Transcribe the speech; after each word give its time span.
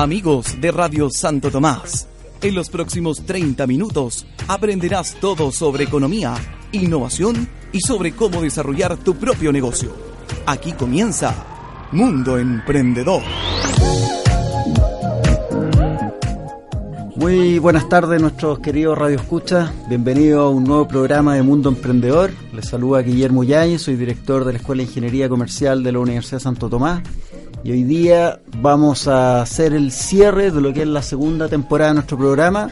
Amigos 0.00 0.58
de 0.58 0.72
Radio 0.72 1.10
Santo 1.10 1.50
Tomás, 1.50 2.08
en 2.40 2.54
los 2.54 2.70
próximos 2.70 3.22
30 3.26 3.66
minutos 3.66 4.26
aprenderás 4.48 5.16
todo 5.20 5.52
sobre 5.52 5.84
economía, 5.84 6.36
innovación 6.72 7.46
y 7.70 7.80
sobre 7.80 8.12
cómo 8.12 8.40
desarrollar 8.40 8.96
tu 8.96 9.16
propio 9.16 9.52
negocio. 9.52 9.92
Aquí 10.46 10.72
comienza 10.72 11.34
Mundo 11.92 12.38
Emprendedor. 12.38 13.20
Muy 17.16 17.58
buenas 17.58 17.86
tardes 17.90 18.22
nuestros 18.22 18.60
queridos 18.60 18.96
Radio 18.96 19.16
Escucha, 19.16 19.70
bienvenido 19.90 20.40
a 20.40 20.48
un 20.48 20.64
nuevo 20.64 20.88
programa 20.88 21.34
de 21.34 21.42
Mundo 21.42 21.68
Emprendedor. 21.68 22.30
Les 22.54 22.66
saluda 22.66 23.02
Guillermo 23.02 23.44
Yáñez, 23.44 23.82
soy 23.82 23.96
director 23.96 24.46
de 24.46 24.54
la 24.54 24.58
Escuela 24.60 24.82
de 24.82 24.88
Ingeniería 24.88 25.28
Comercial 25.28 25.82
de 25.82 25.92
la 25.92 25.98
Universidad 25.98 26.38
de 26.38 26.44
Santo 26.44 26.70
Tomás 26.70 27.02
y 27.62 27.72
hoy 27.72 27.84
día 27.84 28.40
vamos 28.58 29.06
a 29.08 29.42
hacer 29.42 29.74
el 29.74 29.92
cierre 29.92 30.50
de 30.50 30.60
lo 30.60 30.72
que 30.72 30.82
es 30.82 30.88
la 30.88 31.02
segunda 31.02 31.48
temporada 31.48 31.90
de 31.90 31.94
nuestro 31.94 32.16
programa 32.16 32.70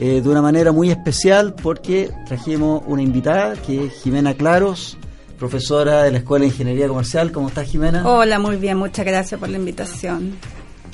eh, 0.00 0.20
de 0.20 0.28
una 0.28 0.42
manera 0.42 0.72
muy 0.72 0.90
especial 0.90 1.54
porque 1.54 2.10
trajimos 2.26 2.82
una 2.86 3.02
invitada 3.02 3.54
que 3.54 3.86
es 3.86 3.92
Jimena 4.02 4.34
Claros, 4.34 4.98
profesora 5.38 6.02
de 6.02 6.12
la 6.12 6.18
Escuela 6.18 6.42
de 6.42 6.48
Ingeniería 6.48 6.88
Comercial. 6.88 7.32
¿Cómo 7.32 7.48
estás, 7.48 7.68
Jimena? 7.68 8.06
Hola, 8.08 8.38
muy 8.38 8.56
bien, 8.56 8.76
muchas 8.76 9.06
gracias 9.06 9.38
por 9.38 9.48
la 9.48 9.58
invitación. 9.58 10.34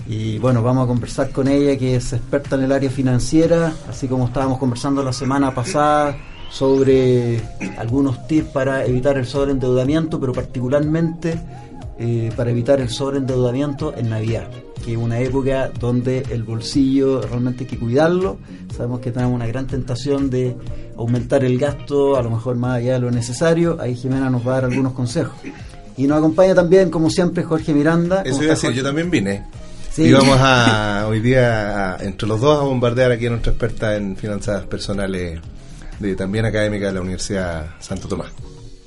Y 0.06 0.38
bueno, 0.38 0.62
vamos 0.62 0.84
a 0.84 0.86
conversar 0.86 1.30
con 1.30 1.48
ella, 1.48 1.78
que 1.78 1.96
es 1.96 2.12
experta 2.12 2.56
en 2.56 2.64
el 2.64 2.72
área 2.72 2.90
financiera, 2.90 3.72
así 3.88 4.08
como 4.08 4.26
estábamos 4.26 4.58
conversando 4.58 5.02
la 5.02 5.12
semana 5.12 5.54
pasada 5.54 6.16
sobre 6.50 7.40
algunos 7.78 8.26
tips 8.26 8.48
para 8.50 8.84
evitar 8.84 9.16
el 9.16 9.26
sobreendeudamiento, 9.26 10.20
pero 10.20 10.32
particularmente 10.32 11.40
eh, 12.04 12.32
para 12.36 12.50
evitar 12.50 12.80
el 12.80 12.88
sobreendeudamiento 12.88 13.94
en 13.96 14.10
Navidad, 14.10 14.48
que 14.84 14.90
es 14.90 14.98
una 14.98 15.20
época 15.20 15.70
donde 15.78 16.24
el 16.30 16.42
bolsillo 16.42 17.22
realmente 17.22 17.62
hay 17.62 17.70
que 17.70 17.78
cuidarlo. 17.78 18.38
Sabemos 18.76 18.98
que 18.98 19.12
tenemos 19.12 19.36
una 19.36 19.46
gran 19.46 19.68
tentación 19.68 20.28
de 20.28 20.56
aumentar 20.96 21.44
el 21.44 21.56
gasto, 21.60 22.16
a 22.16 22.22
lo 22.22 22.30
mejor 22.30 22.56
más 22.56 22.78
allá 22.78 22.94
de 22.94 22.98
lo 22.98 23.12
necesario. 23.12 23.78
Ahí 23.80 23.94
Jimena 23.94 24.30
nos 24.30 24.44
va 24.44 24.50
a 24.50 24.54
dar 24.54 24.64
algunos 24.64 24.94
consejos. 24.94 25.36
Y 25.96 26.08
nos 26.08 26.18
acompaña 26.18 26.56
también, 26.56 26.90
como 26.90 27.08
siempre, 27.08 27.44
Jorge 27.44 27.72
Miranda. 27.72 28.22
Eso 28.22 28.42
iba 28.42 28.54
a 28.54 28.56
decir, 28.56 28.72
yo 28.72 28.82
también 28.82 29.08
vine. 29.08 29.44
Y 29.96 30.10
vamos 30.10 30.38
a 30.40 31.06
hoy 31.08 31.20
día, 31.20 31.98
entre 32.00 32.26
los 32.26 32.40
dos, 32.40 32.58
a 32.58 32.64
bombardear 32.64 33.12
aquí 33.12 33.26
a 33.26 33.30
nuestra 33.30 33.52
experta 33.52 33.94
en 33.94 34.16
finanzas 34.16 34.64
personales, 34.64 35.38
de, 36.00 36.16
también 36.16 36.46
académica 36.46 36.86
de 36.86 36.94
la 36.94 37.00
Universidad 37.00 37.66
Santo 37.78 38.08
Tomás. 38.08 38.32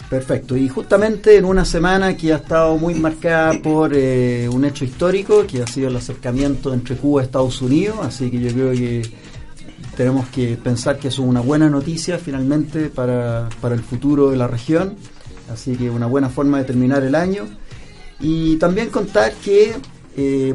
Perfecto, 0.09 0.55
y 0.55 0.69
justamente 0.69 1.35
en 1.35 1.45
una 1.45 1.65
semana 1.65 2.15
que 2.15 2.31
ha 2.31 2.37
estado 2.37 2.77
muy 2.77 2.93
marcada 2.93 3.53
por 3.61 3.91
eh, 3.93 4.47
un 4.47 4.63
hecho 4.63 4.85
histórico, 4.85 5.47
que 5.47 5.63
ha 5.63 5.67
sido 5.67 5.87
el 5.87 5.95
acercamiento 5.95 6.73
entre 6.73 6.95
Cuba 6.95 7.21
y 7.21 7.25
Estados 7.25 7.59
Unidos, 7.61 7.97
así 8.03 8.29
que 8.29 8.39
yo 8.39 8.51
creo 8.51 8.71
que 8.71 9.01
tenemos 9.97 10.27
que 10.27 10.57
pensar 10.57 10.99
que 10.99 11.07
es 11.07 11.17
una 11.17 11.41
buena 11.41 11.69
noticia 11.69 12.19
finalmente 12.19 12.89
para, 12.89 13.49
para 13.61 13.73
el 13.73 13.81
futuro 13.81 14.29
de 14.29 14.37
la 14.37 14.47
región, 14.47 14.95
así 15.51 15.75
que 15.75 15.89
una 15.89 16.05
buena 16.05 16.29
forma 16.29 16.59
de 16.59 16.65
terminar 16.65 17.03
el 17.03 17.15
año. 17.15 17.45
Y 18.19 18.55
también 18.57 18.89
contar 18.89 19.33
que 19.33 19.73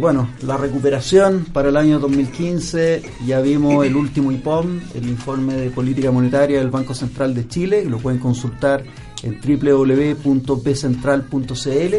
bueno, 0.01 0.31
la 0.43 0.57
recuperación 0.57 1.45
para 1.53 1.69
el 1.69 1.77
año 1.77 1.99
2015, 1.99 3.03
ya 3.27 3.41
vimos 3.41 3.85
el 3.85 3.95
último 3.95 4.33
IPOM, 4.33 4.81
el 4.95 5.09
informe 5.09 5.55
de 5.55 5.69
política 5.71 6.11
monetaria 6.11 6.61
del 6.61 6.71
Banco 6.71 6.95
Central 6.95 7.35
de 7.35 7.47
Chile, 7.47 7.85
lo 7.85 7.99
pueden 7.99 8.19
consultar 8.19 8.83
en 9.23 9.39
www.bcentral.cl. 9.41 11.95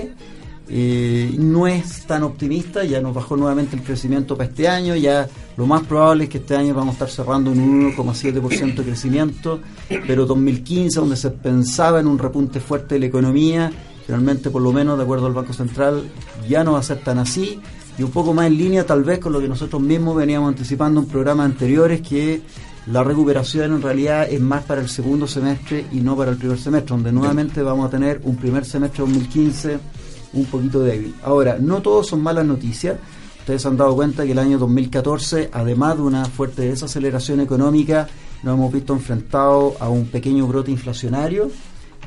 Eh, 0.73 1.35
no 1.37 1.67
es 1.67 2.07
tan 2.07 2.23
optimista, 2.23 2.85
ya 2.85 3.01
nos 3.01 3.13
bajó 3.13 3.35
nuevamente 3.35 3.75
el 3.75 3.83
crecimiento 3.83 4.37
para 4.37 4.49
este 4.49 4.69
año, 4.69 4.95
ya 4.95 5.27
lo 5.57 5.67
más 5.67 5.83
probable 5.83 6.23
es 6.23 6.29
que 6.29 6.37
este 6.37 6.55
año 6.55 6.73
vamos 6.73 6.91
a 6.91 6.93
estar 6.93 7.09
cerrando 7.09 7.51
en 7.51 7.59
un 7.59 7.93
1,7% 7.93 8.75
de 8.75 8.83
crecimiento, 8.83 9.59
pero 10.07 10.25
2015, 10.25 11.01
donde 11.01 11.17
se 11.17 11.31
pensaba 11.31 11.99
en 11.99 12.07
un 12.07 12.17
repunte 12.17 12.61
fuerte 12.61 12.95
de 12.95 13.01
la 13.01 13.07
economía, 13.07 13.69
Finalmente, 14.05 14.49
por 14.49 14.61
lo 14.61 14.71
menos, 14.71 14.97
de 14.97 15.03
acuerdo 15.03 15.27
al 15.27 15.33
Banco 15.33 15.53
Central, 15.53 16.09
ya 16.47 16.63
no 16.63 16.73
va 16.73 16.79
a 16.79 16.83
ser 16.83 17.03
tan 17.03 17.19
así 17.19 17.61
y 17.97 18.03
un 18.03 18.11
poco 18.11 18.33
más 18.33 18.47
en 18.47 18.57
línea 18.57 18.85
tal 18.85 19.03
vez 19.03 19.19
con 19.19 19.33
lo 19.33 19.39
que 19.39 19.47
nosotros 19.47 19.81
mismos 19.81 20.15
veníamos 20.15 20.49
anticipando 20.49 21.01
en 21.01 21.07
programas 21.07 21.45
anteriores, 21.45 22.01
que 22.01 22.41
la 22.87 23.03
recuperación 23.03 23.73
en 23.73 23.81
realidad 23.81 24.27
es 24.29 24.41
más 24.41 24.63
para 24.63 24.81
el 24.81 24.89
segundo 24.89 25.27
semestre 25.27 25.85
y 25.91 25.97
no 25.97 26.15
para 26.15 26.31
el 26.31 26.37
primer 26.37 26.57
semestre, 26.57 26.95
donde 26.95 27.11
nuevamente 27.11 27.61
vamos 27.61 27.87
a 27.87 27.89
tener 27.89 28.21
un 28.23 28.37
primer 28.37 28.65
semestre 28.65 29.01
2015 29.01 29.79
un 30.33 30.45
poquito 30.45 30.79
débil. 30.79 31.13
Ahora, 31.23 31.57
no 31.59 31.81
todos 31.81 32.07
son 32.07 32.23
malas 32.23 32.45
noticias. 32.45 32.97
Ustedes 33.39 33.65
han 33.65 33.77
dado 33.77 33.95
cuenta 33.95 34.23
que 34.23 34.31
el 34.31 34.39
año 34.39 34.57
2014, 34.57 35.49
además 35.51 35.97
de 35.97 36.01
una 36.03 36.25
fuerte 36.25 36.63
desaceleración 36.63 37.41
económica, 37.41 38.07
nos 38.43 38.55
hemos 38.55 38.71
visto 38.71 38.93
enfrentados 38.93 39.73
a 39.79 39.89
un 39.89 40.05
pequeño 40.07 40.47
brote 40.47 40.71
inflacionario 40.71 41.51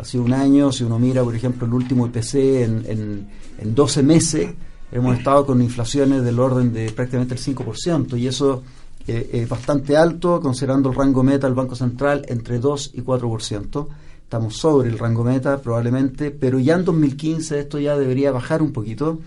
ha 0.00 0.04
sido 0.04 0.24
un 0.24 0.32
año, 0.32 0.72
si 0.72 0.84
uno 0.84 0.98
mira, 0.98 1.22
por 1.22 1.34
ejemplo, 1.34 1.66
el 1.66 1.74
último 1.74 2.06
IPC 2.06 2.34
en, 2.34 3.28
en, 3.58 3.74
12 3.74 4.02
meses, 4.02 4.50
hemos 4.92 5.16
estado 5.16 5.46
con 5.46 5.62
inflaciones 5.62 6.22
del 6.22 6.38
orden 6.38 6.72
de 6.72 6.90
prácticamente 6.90 7.34
el 7.34 7.40
5%, 7.40 8.18
y 8.18 8.26
eso 8.26 8.62
eh, 9.06 9.30
es 9.32 9.48
bastante 9.48 9.96
alto, 9.96 10.40
considerando 10.40 10.90
el 10.90 10.96
rango 10.96 11.22
meta 11.22 11.46
del 11.46 11.54
Banco 11.54 11.74
Central 11.74 12.24
entre 12.28 12.58
2 12.58 12.92
y 12.94 13.02
4%. 13.02 13.86
Estamos 14.22 14.56
sobre 14.56 14.88
el 14.88 14.98
rango 14.98 15.22
meta 15.22 15.58
probablemente, 15.58 16.30
pero 16.30 16.58
ya 16.58 16.74
en 16.74 16.84
2015 16.84 17.60
esto 17.60 17.78
ya 17.78 17.96
debería 17.96 18.32
bajar 18.32 18.62
un 18.62 18.72
poquito. 18.72 19.20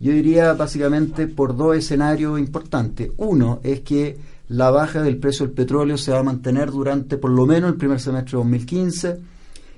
Yo 0.00 0.12
diría 0.12 0.54
básicamente 0.54 1.26
por 1.26 1.56
dos 1.56 1.76
escenarios 1.76 2.38
importantes. 2.38 3.10
Uno 3.16 3.60
es 3.62 3.80
que 3.80 4.16
la 4.48 4.70
baja 4.70 5.02
del 5.02 5.18
precio 5.18 5.46
del 5.46 5.54
petróleo 5.54 5.98
se 5.98 6.12
va 6.12 6.20
a 6.20 6.22
mantener 6.22 6.70
durante 6.70 7.18
por 7.18 7.30
lo 7.30 7.46
menos 7.46 7.70
el 7.70 7.76
primer 7.76 8.00
semestre 8.00 8.32
de 8.32 8.38
2015 8.38 9.33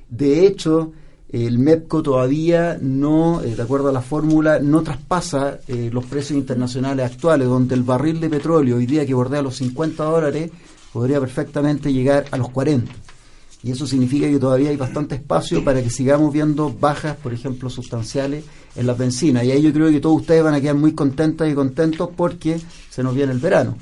de 0.08 0.46
hecho, 0.46 0.92
el 1.28 1.58
MEPCO 1.58 2.02
todavía 2.02 2.78
no, 2.80 3.42
eh, 3.42 3.56
de 3.56 3.62
acuerdo 3.62 3.88
a 3.88 3.92
la 3.92 4.02
fórmula, 4.02 4.58
no 4.60 4.82
traspasa 4.82 5.58
eh, 5.66 5.90
los 5.92 6.04
precios 6.04 6.38
internacionales 6.38 7.10
actuales, 7.10 7.48
donde 7.48 7.74
el 7.74 7.82
barril 7.82 8.20
de 8.20 8.30
petróleo 8.30 8.76
hoy 8.76 8.86
día 8.86 9.04
que 9.04 9.14
bordea 9.14 9.42
los 9.42 9.56
50 9.56 10.04
dólares 10.04 10.50
podría 10.92 11.20
perfectamente 11.20 11.92
llegar 11.92 12.26
a 12.30 12.36
los 12.36 12.50
40. 12.50 12.92
Y 13.62 13.72
eso 13.72 13.86
significa 13.86 14.28
que 14.28 14.38
todavía 14.38 14.70
hay 14.70 14.76
bastante 14.76 15.16
espacio 15.16 15.64
para 15.64 15.82
que 15.82 15.90
sigamos 15.90 16.32
viendo 16.32 16.72
bajas, 16.72 17.16
por 17.16 17.34
ejemplo, 17.34 17.68
sustanciales 17.68 18.44
en 18.76 18.86
la 18.86 18.94
benzina. 18.94 19.42
Y 19.42 19.50
ahí 19.50 19.60
yo 19.60 19.72
creo 19.72 19.90
que 19.90 19.98
todos 19.98 20.20
ustedes 20.20 20.44
van 20.44 20.54
a 20.54 20.60
quedar 20.60 20.76
muy 20.76 20.92
contentas 20.92 21.50
y 21.50 21.54
contentos 21.54 22.10
porque 22.16 22.60
se 22.90 23.02
nos 23.02 23.14
viene 23.14 23.32
el 23.32 23.38
verano. 23.38 23.76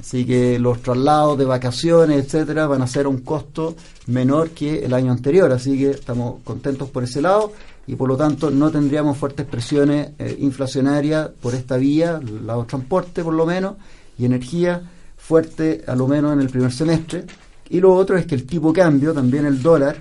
Así 0.00 0.24
que 0.24 0.58
los 0.58 0.82
traslados 0.82 1.38
de 1.38 1.44
vacaciones, 1.44 2.24
etcétera, 2.24 2.66
van 2.66 2.82
a 2.82 2.86
ser 2.86 3.06
un 3.06 3.18
costo 3.18 3.76
menor 4.06 4.50
que 4.50 4.84
el 4.84 4.92
año 4.92 5.12
anterior. 5.12 5.52
Así 5.52 5.78
que 5.78 5.90
estamos 5.90 6.40
contentos 6.42 6.90
por 6.90 7.04
ese 7.04 7.22
lado 7.22 7.52
y 7.86 7.96
por 7.96 8.08
lo 8.08 8.16
tanto 8.16 8.50
no 8.50 8.70
tendríamos 8.70 9.16
fuertes 9.16 9.46
presiones 9.46 10.10
eh, 10.18 10.36
inflacionarias 10.40 11.30
por 11.40 11.54
esta 11.54 11.76
vía, 11.76 12.20
lado 12.44 12.64
transporte 12.64 13.22
por 13.22 13.34
lo 13.34 13.46
menos, 13.46 13.74
y 14.18 14.24
energía 14.24 14.82
fuerte 15.16 15.84
a 15.86 15.94
lo 15.94 16.06
menos 16.06 16.32
en 16.32 16.40
el 16.40 16.48
primer 16.48 16.72
semestre. 16.72 17.24
Y 17.70 17.80
lo 17.80 17.94
otro 17.94 18.16
es 18.16 18.26
que 18.26 18.34
el 18.34 18.46
tipo 18.46 18.72
de 18.72 18.80
cambio, 18.80 19.12
también 19.12 19.46
el 19.46 19.62
dólar, 19.62 19.96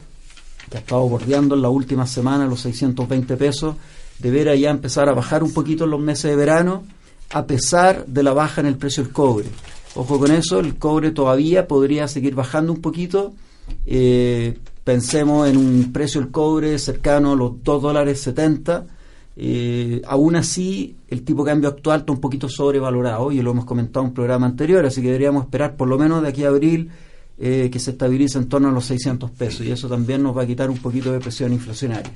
que 0.69 0.77
ha 0.77 0.79
estado 0.79 1.07
bordeando 1.07 1.55
en 1.55 1.61
la 1.61 1.69
última 1.69 2.07
semana 2.07 2.45
los 2.45 2.61
620 2.61 3.37
pesos, 3.37 3.75
deberá 4.19 4.55
ya 4.55 4.69
empezar 4.69 5.07
a 5.09 5.13
bajar 5.13 5.43
un 5.43 5.53
poquito 5.53 5.85
en 5.85 5.91
los 5.91 5.99
meses 5.99 6.31
de 6.31 6.35
verano, 6.35 6.83
a 7.31 7.45
pesar 7.45 8.05
de 8.05 8.23
la 8.23 8.33
baja 8.33 8.61
en 8.61 8.67
el 8.67 8.77
precio 8.77 9.03
del 9.03 9.13
cobre. 9.13 9.47
Ojo 9.95 10.19
con 10.19 10.31
eso, 10.31 10.59
el 10.59 10.75
cobre 10.75 11.11
todavía 11.11 11.67
podría 11.67 12.07
seguir 12.07 12.33
bajando 12.33 12.73
un 12.73 12.81
poquito. 12.81 13.33
Eh, 13.85 14.57
pensemos 14.83 15.47
en 15.47 15.57
un 15.57 15.91
precio 15.93 16.19
del 16.19 16.31
cobre 16.31 16.79
cercano 16.79 17.33
a 17.33 17.35
los 17.35 17.63
2 17.63 17.81
dólares 17.81 18.19
70. 18.21 18.87
Eh, 19.35 20.01
aún 20.05 20.35
así, 20.35 20.95
el 21.09 21.23
tipo 21.23 21.43
de 21.43 21.51
cambio 21.51 21.69
actual 21.69 22.01
está 22.01 22.11
un 22.11 22.19
poquito 22.19 22.49
sobrevalorado 22.49 23.31
y 23.31 23.41
lo 23.41 23.51
hemos 23.51 23.65
comentado 23.65 24.03
en 24.05 24.09
un 24.09 24.13
programa 24.13 24.45
anterior, 24.45 24.85
así 24.85 25.01
que 25.01 25.07
deberíamos 25.07 25.45
esperar 25.45 25.75
por 25.75 25.87
lo 25.87 25.97
menos 25.97 26.21
de 26.21 26.27
aquí 26.27 26.43
a 26.43 26.49
abril 26.49 26.89
eh, 27.39 27.69
que 27.71 27.79
se 27.79 27.91
estabilice 27.91 28.37
en 28.37 28.47
torno 28.47 28.69
a 28.69 28.71
los 28.71 28.85
600 28.85 29.31
pesos 29.31 29.65
y 29.65 29.71
eso 29.71 29.89
también 29.89 30.21
nos 30.21 30.37
va 30.37 30.43
a 30.43 30.47
quitar 30.47 30.69
un 30.69 30.77
poquito 30.77 31.11
de 31.11 31.19
presión 31.19 31.51
inflacionaria. 31.51 32.11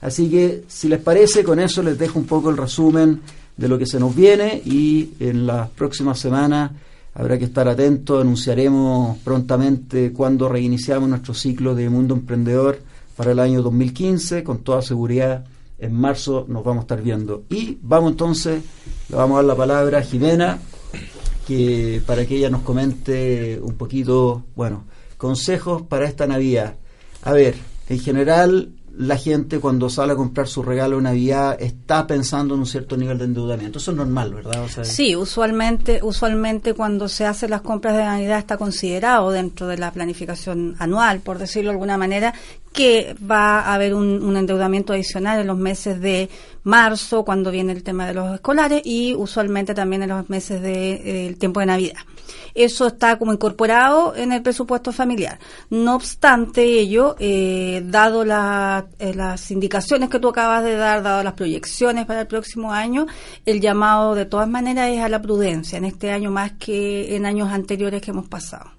Así 0.00 0.28
que, 0.28 0.64
si 0.68 0.88
les 0.88 1.00
parece, 1.00 1.44
con 1.44 1.60
eso 1.60 1.82
les 1.82 1.98
dejo 1.98 2.18
un 2.18 2.26
poco 2.26 2.50
el 2.50 2.56
resumen 2.56 3.20
de 3.56 3.68
lo 3.68 3.78
que 3.78 3.86
se 3.86 4.00
nos 4.00 4.14
viene 4.14 4.60
y 4.64 5.10
en 5.20 5.46
las 5.46 5.68
próximas 5.70 6.18
semanas 6.18 6.72
Habrá 7.14 7.38
que 7.38 7.44
estar 7.44 7.68
atento, 7.68 8.20
anunciaremos 8.20 9.18
prontamente 9.18 10.12
cuando 10.12 10.48
reiniciamos 10.48 11.08
nuestro 11.08 11.34
ciclo 11.34 11.74
de 11.74 11.90
Mundo 11.90 12.14
Emprendedor 12.14 12.80
para 13.16 13.32
el 13.32 13.38
año 13.38 13.62
2015, 13.62 14.42
con 14.42 14.58
toda 14.58 14.80
seguridad 14.80 15.44
en 15.78 15.94
marzo 15.94 16.46
nos 16.48 16.64
vamos 16.64 16.82
a 16.82 16.84
estar 16.84 17.02
viendo. 17.02 17.42
Y 17.50 17.76
vamos 17.82 18.12
entonces, 18.12 18.62
le 19.08 19.16
vamos 19.16 19.34
a 19.34 19.36
dar 19.38 19.44
la 19.44 19.56
palabra 19.56 19.98
a 19.98 20.02
Jimena, 20.02 20.58
que 21.46 22.00
para 22.06 22.24
que 22.24 22.36
ella 22.36 22.48
nos 22.48 22.62
comente 22.62 23.60
un 23.60 23.74
poquito, 23.74 24.44
bueno, 24.54 24.84
consejos 25.18 25.82
para 25.82 26.06
esta 26.06 26.26
Navidad. 26.26 26.76
A 27.22 27.32
ver, 27.32 27.56
en 27.88 27.98
general 27.98 28.70
la 28.96 29.16
gente 29.16 29.58
cuando 29.58 29.88
sale 29.88 30.12
a 30.12 30.16
comprar 30.16 30.46
su 30.46 30.62
regalo 30.62 30.96
de 30.96 31.02
Navidad 31.02 31.56
está 31.58 32.06
pensando 32.06 32.54
en 32.54 32.60
un 32.60 32.66
cierto 32.66 32.96
nivel 32.96 33.16
de 33.18 33.24
endeudamiento. 33.24 33.78
Eso 33.78 33.92
es 33.92 33.96
normal, 33.96 34.34
¿verdad? 34.34 34.66
sí, 34.82 35.16
usualmente, 35.16 36.00
usualmente 36.02 36.74
cuando 36.74 37.08
se 37.08 37.24
hacen 37.24 37.50
las 37.50 37.62
compras 37.62 37.96
de 37.96 38.04
Navidad 38.04 38.38
está 38.38 38.58
considerado 38.58 39.30
dentro 39.30 39.66
de 39.66 39.78
la 39.78 39.92
planificación 39.92 40.76
anual, 40.78 41.20
por 41.20 41.38
decirlo 41.38 41.70
de 41.70 41.74
alguna 41.74 41.96
manera, 41.96 42.34
que 42.72 43.16
va 43.18 43.60
a 43.60 43.74
haber 43.74 43.94
un, 43.94 44.36
endeudamiento 44.36 44.92
adicional 44.92 45.40
en 45.40 45.46
los 45.46 45.58
meses 45.58 46.00
de 46.00 46.28
marzo, 46.64 47.24
cuando 47.24 47.50
viene 47.50 47.72
el 47.72 47.82
tema 47.82 48.06
de 48.06 48.14
los 48.14 48.34
escolares, 48.34 48.82
y 48.84 49.14
usualmente 49.14 49.74
también 49.74 50.02
en 50.02 50.10
los 50.10 50.28
meses 50.28 50.60
del 50.60 50.72
de, 50.72 51.28
eh, 51.28 51.34
tiempo 51.34 51.60
de 51.60 51.66
Navidad. 51.66 52.00
Eso 52.54 52.86
está 52.86 53.18
como 53.18 53.32
incorporado 53.32 54.14
en 54.16 54.32
el 54.32 54.42
presupuesto 54.42 54.92
familiar. 54.92 55.38
No 55.70 55.94
obstante 55.96 56.62
ello, 56.62 57.16
eh, 57.18 57.82
dado 57.84 58.22
eh, 58.22 59.14
las 59.14 59.50
indicaciones 59.50 60.08
que 60.10 60.18
tú 60.18 60.28
acabas 60.28 60.64
de 60.64 60.76
dar, 60.76 61.02
dado 61.02 61.22
las 61.22 61.34
proyecciones 61.34 62.06
para 62.06 62.22
el 62.22 62.26
próximo 62.26 62.72
año, 62.72 63.06
el 63.46 63.60
llamado 63.60 64.14
de 64.14 64.26
todas 64.26 64.48
maneras 64.48 64.90
es 64.90 65.00
a 65.00 65.08
la 65.08 65.20
prudencia 65.20 65.78
en 65.78 65.84
este 65.84 66.10
año 66.10 66.30
más 66.30 66.52
que 66.52 67.16
en 67.16 67.26
años 67.26 67.50
anteriores 67.50 68.00
que 68.02 68.10
hemos 68.10 68.28
pasado. 68.28 68.70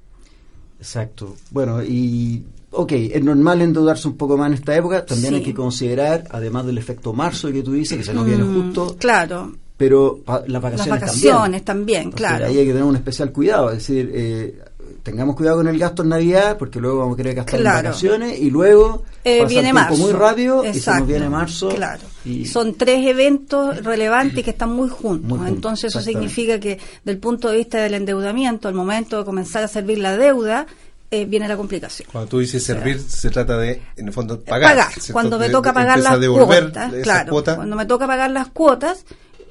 Exacto. 0.79 1.35
Bueno, 1.51 1.81
y 1.81 2.44
ok, 2.71 2.91
es 2.91 3.23
normal 3.23 3.61
endeudarse 3.61 4.07
un 4.07 4.17
poco 4.17 4.38
más 4.38 4.47
en 4.47 4.53
esta 4.55 4.75
época. 4.75 5.05
También 5.05 5.35
hay 5.35 5.44
que 5.44 5.53
considerar, 5.53 6.25
además 6.29 6.65
del 6.65 6.77
efecto 6.77 7.13
marzo 7.13 7.51
que 7.51 7.63
tú 7.63 7.73
dices, 7.73 7.97
que 7.97 8.03
se 8.03 8.13
nos 8.13 8.25
viene 8.25 8.44
mm, 8.44 8.65
justo. 8.65 8.95
Claro. 8.97 9.53
Pero 9.83 10.21
las 10.25 10.62
vacaciones, 10.62 10.88
las 10.88 11.01
vacaciones 11.01 11.65
también, 11.65 12.09
claro. 12.12 12.45
Ahí 12.45 12.57
hay 12.57 12.65
que 12.65 12.71
tener 12.71 12.85
un 12.85 12.95
especial 12.95 13.33
cuidado. 13.33 13.69
Es 13.69 13.80
decir, 13.80 14.09
eh, 14.13 14.62
tengamos 15.03 15.35
cuidado 15.35 15.57
con 15.57 15.68
el 15.68 15.77
gasto 15.77 16.03
en 16.03 16.09
Navidad, 16.09 16.57
porque 16.57 16.80
luego 16.80 17.00
vamos 17.00 17.15
a 17.15 17.18
querer 17.18 17.35
gastar 17.35 17.59
en 17.59 17.65
vacaciones 17.65 18.39
y 18.39 18.50
luego 18.50 19.03
eh, 19.25 19.45
viene 19.45 19.74
marzo. 19.74 19.97
muy 19.97 20.13
rápido 20.13 20.63
y 20.65 20.74
se 20.74 20.89
nos 20.89 21.06
viene 21.06 21.27
marzo. 21.27 21.68
Claro. 21.68 22.03
Y 22.24 22.45
Son 22.45 22.75
tres 22.75 23.06
eventos 23.06 23.83
relevantes 23.83 24.41
que 24.41 24.51
están 24.51 24.71
muy 24.71 24.88
juntos. 24.88 25.38
Entonces 25.45 25.94
eso 25.94 26.00
significa 26.00 26.62
que, 26.62 26.79
del 27.03 27.18
punto 27.18 27.50
de 27.50 27.57
vista 27.57 27.79
del 27.79 27.95
endeudamiento, 27.95 28.69
al 28.69 28.74
momento 28.74 29.18
de 29.18 29.25
comenzar 29.25 29.65
a 29.65 29.68
servir 29.68 29.97
la 29.97 30.15
deuda, 30.15 30.65
eh, 31.12 31.25
viene 31.25 31.50
la 31.50 31.57
complicación. 31.57 32.07
Cuando 32.09 32.29
tú 32.29 32.39
dices 32.39 32.63
servir, 32.63 33.01
se 33.01 33.29
trata 33.29 33.57
de, 33.57 33.81
en 33.97 34.07
el 34.07 34.13
fondo, 34.13 34.39
pagar. 34.39 34.71
Pagar. 34.71 34.94
Cuando 35.12 35.38
me 35.38 35.50
toca 35.50 35.74
pagar 35.74 36.00
las 36.00 36.18
cuotas, 36.18 36.94
claro, 37.03 37.44
cuando 37.44 37.75
me 37.75 37.86
toca 37.86 38.07
pagar 38.07 38.31
las 38.31 38.47
cuotas, 38.47 39.06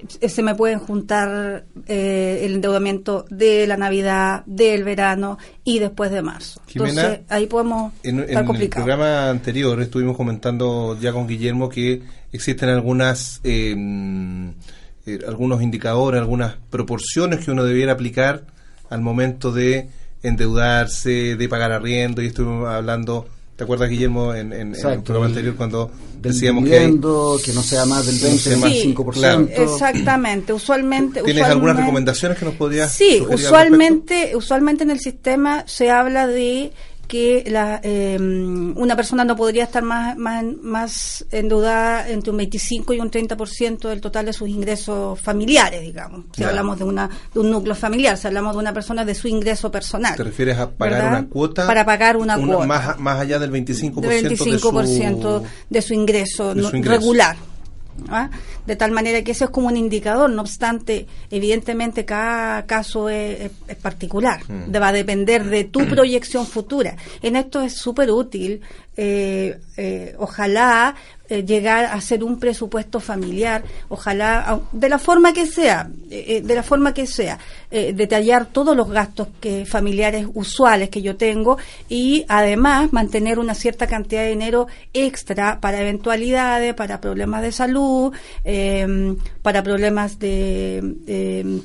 se 0.09 0.43
me 0.43 0.55
pueden 0.55 0.79
juntar 0.79 1.65
eh, 1.87 2.41
el 2.43 2.55
endeudamiento 2.55 3.25
de 3.31 3.67
la 3.67 3.77
Navidad, 3.77 4.43
del 4.47 4.85
verano 4.85 5.39
y 5.65 5.79
después 5.79 6.11
de 6.11 6.23
marzo. 6.23 6.61
Entonces, 6.69 7.21
ahí 7.29 7.47
podemos. 7.47 7.93
En, 8.03 8.21
en 8.21 8.39
el 8.39 8.69
programa 8.69 9.31
anterior 9.31 9.81
estuvimos 9.81 10.17
comentando 10.17 10.99
ya 11.01 11.13
con 11.13 11.27
Guillermo 11.27 11.69
que 11.69 12.03
existen 12.33 12.69
algunas. 12.69 13.41
Em, 13.45 14.53
algunos 15.27 15.63
indicadores, 15.63 16.21
algunas 16.21 16.55
proporciones 16.71 17.45
que 17.45 17.51
uno 17.51 17.65
debiera 17.65 17.93
aplicar 17.93 18.45
al 18.89 19.01
momento 19.01 19.51
de 19.51 19.89
endeudarse, 20.23 21.37
de 21.37 21.49
pagar 21.49 21.73
arriendo, 21.73 22.23
y 22.23 22.27
estuvimos 22.27 22.69
hablando, 22.69 23.27
¿te 23.57 23.65
acuerdas 23.65 23.91
Guillermo 23.91 24.35
en, 24.35 24.53
en, 24.53 24.75
el 24.75 25.03
programa 25.03 25.27
anterior 25.27 25.55
cuando 25.57 25.91
decíamos 26.21 26.65
que, 26.65 26.71
que 26.71 27.53
no 27.53 27.63
sea 27.63 27.85
más 27.85 28.07
del 28.07 28.19
20 28.19 28.57
más 28.57 28.73
5%? 28.73 29.51
Exactamente, 29.51 30.53
usualmente... 30.53 31.23
¿Tienes 31.23 31.45
algunas 31.45 31.77
recomendaciones 31.77 32.39
que 32.39 32.45
nos 32.45 32.55
podrías 32.55 32.93
Sí, 32.93 33.23
usualmente, 33.29 34.35
usualmente 34.35 34.85
en 34.85 34.91
el 34.91 35.01
sistema 35.01 35.65
se 35.67 35.91
habla 35.91 36.27
de 36.27 36.73
que 37.13 37.45
la, 37.47 37.79
em, 37.83 38.75
una 38.75 38.97
persona 38.97 39.23
no 39.23 39.37
podría 39.37 39.65
estar 39.65 39.83
más, 39.83 40.17
más, 40.17 40.43
más 40.63 41.27
endeudada 41.31 42.09
entre 42.09 42.31
un 42.31 42.39
25 42.39 42.95
y 42.95 43.01
un 43.01 43.11
30% 43.11 43.91
del 43.91 44.01
total 44.01 44.25
de 44.25 44.33
sus 44.33 44.49
ingresos 44.49 45.21
familiares, 45.21 45.83
digamos. 45.83 46.25
Si 46.35 46.43
hablamos 46.43 46.79
de, 46.79 46.85
una, 46.85 47.11
de 47.35 47.39
un 47.39 47.51
núcleo 47.51 47.75
familiar, 47.75 48.17
si 48.17 48.29
hablamos 48.29 48.55
de 48.55 48.61
una 48.61 48.73
persona 48.73 49.05
de 49.05 49.15
su 49.15 49.29
ingreso 49.29 49.71
personal. 49.71 50.17
¿Te 50.17 50.25
refieres 50.25 50.57
a 50.57 50.71
pagar 50.71 51.11
una 51.11 51.29
cuota? 51.29 51.67
Para 51.67 51.85
pagar 51.85 52.17
una, 52.17 52.39
cuota. 52.39 52.65
Más, 52.65 52.99
más 52.99 53.21
allá 53.21 53.39
del 53.39 53.53
25%, 53.53 54.01
del 54.01 54.23
25 54.25 54.73
de, 54.81 54.87
su, 54.87 55.43
de 55.69 55.83
su 55.83 55.93
ingreso, 55.93 56.55
de 56.55 56.63
su 56.63 56.77
ingreso. 56.77 56.99
regular. 56.99 57.37
¿Ah? 58.09 58.31
de 58.67 58.77
tal 58.77 58.91
manera 58.91 59.23
que 59.23 59.33
eso 59.33 59.47
es 59.47 59.51
como 59.51 59.69
un 59.69 59.77
indicador, 59.77 60.31
no 60.31 60.43
obstante, 60.43 61.07
evidentemente 61.31 62.05
cada 62.05 62.65
caso 62.67 63.09
es, 63.09 63.51
particular, 63.81 64.41
mm. 64.49 64.75
va 64.75 64.89
a 64.89 64.93
depender 64.93 65.45
de 65.45 65.65
tu 65.65 65.87
proyección 65.87 66.47
futura. 66.47 66.97
En 67.23 67.37
esto 67.37 67.61
es 67.61 67.75
súper 67.75 68.11
útil, 68.11 68.63
eh, 68.97 69.59
eh, 69.77 70.15
ojalá 70.19 70.95
eh, 71.29 71.45
llegar 71.45 71.87
a 71.87 71.95
hacer 71.95 72.23
un 72.23 72.39
presupuesto 72.39 73.01
familiar, 73.01 73.65
ojalá, 73.89 74.61
de 74.71 74.89
la 74.89 74.99
forma 74.99 75.33
que 75.33 75.47
sea, 75.47 75.89
de 76.09 76.55
la 76.55 76.63
forma 76.63 76.93
que 76.93 77.07
sea, 77.07 77.39
detallar 77.71 78.47
todos 78.47 78.77
los 78.77 78.91
gastos 78.91 79.29
que 79.41 79.65
familiares 79.65 80.27
usuales 80.35 80.91
que 80.91 81.01
yo 81.01 81.17
tengo 81.17 81.57
y 81.89 82.27
además 82.29 82.93
mantener 82.93 83.39
una 83.39 83.55
cierta 83.55 83.87
cantidad 83.87 84.23
de 84.23 84.31
dinero 84.31 84.67
extra 84.93 85.59
para 85.59 85.81
eventualidades, 85.81 86.75
para 86.75 87.01
problemas 87.01 87.41
de 87.41 87.53
salud, 87.53 88.13
Em, 88.45 89.17
para 89.43 89.63
problemas 89.63 90.19
de... 90.19 91.63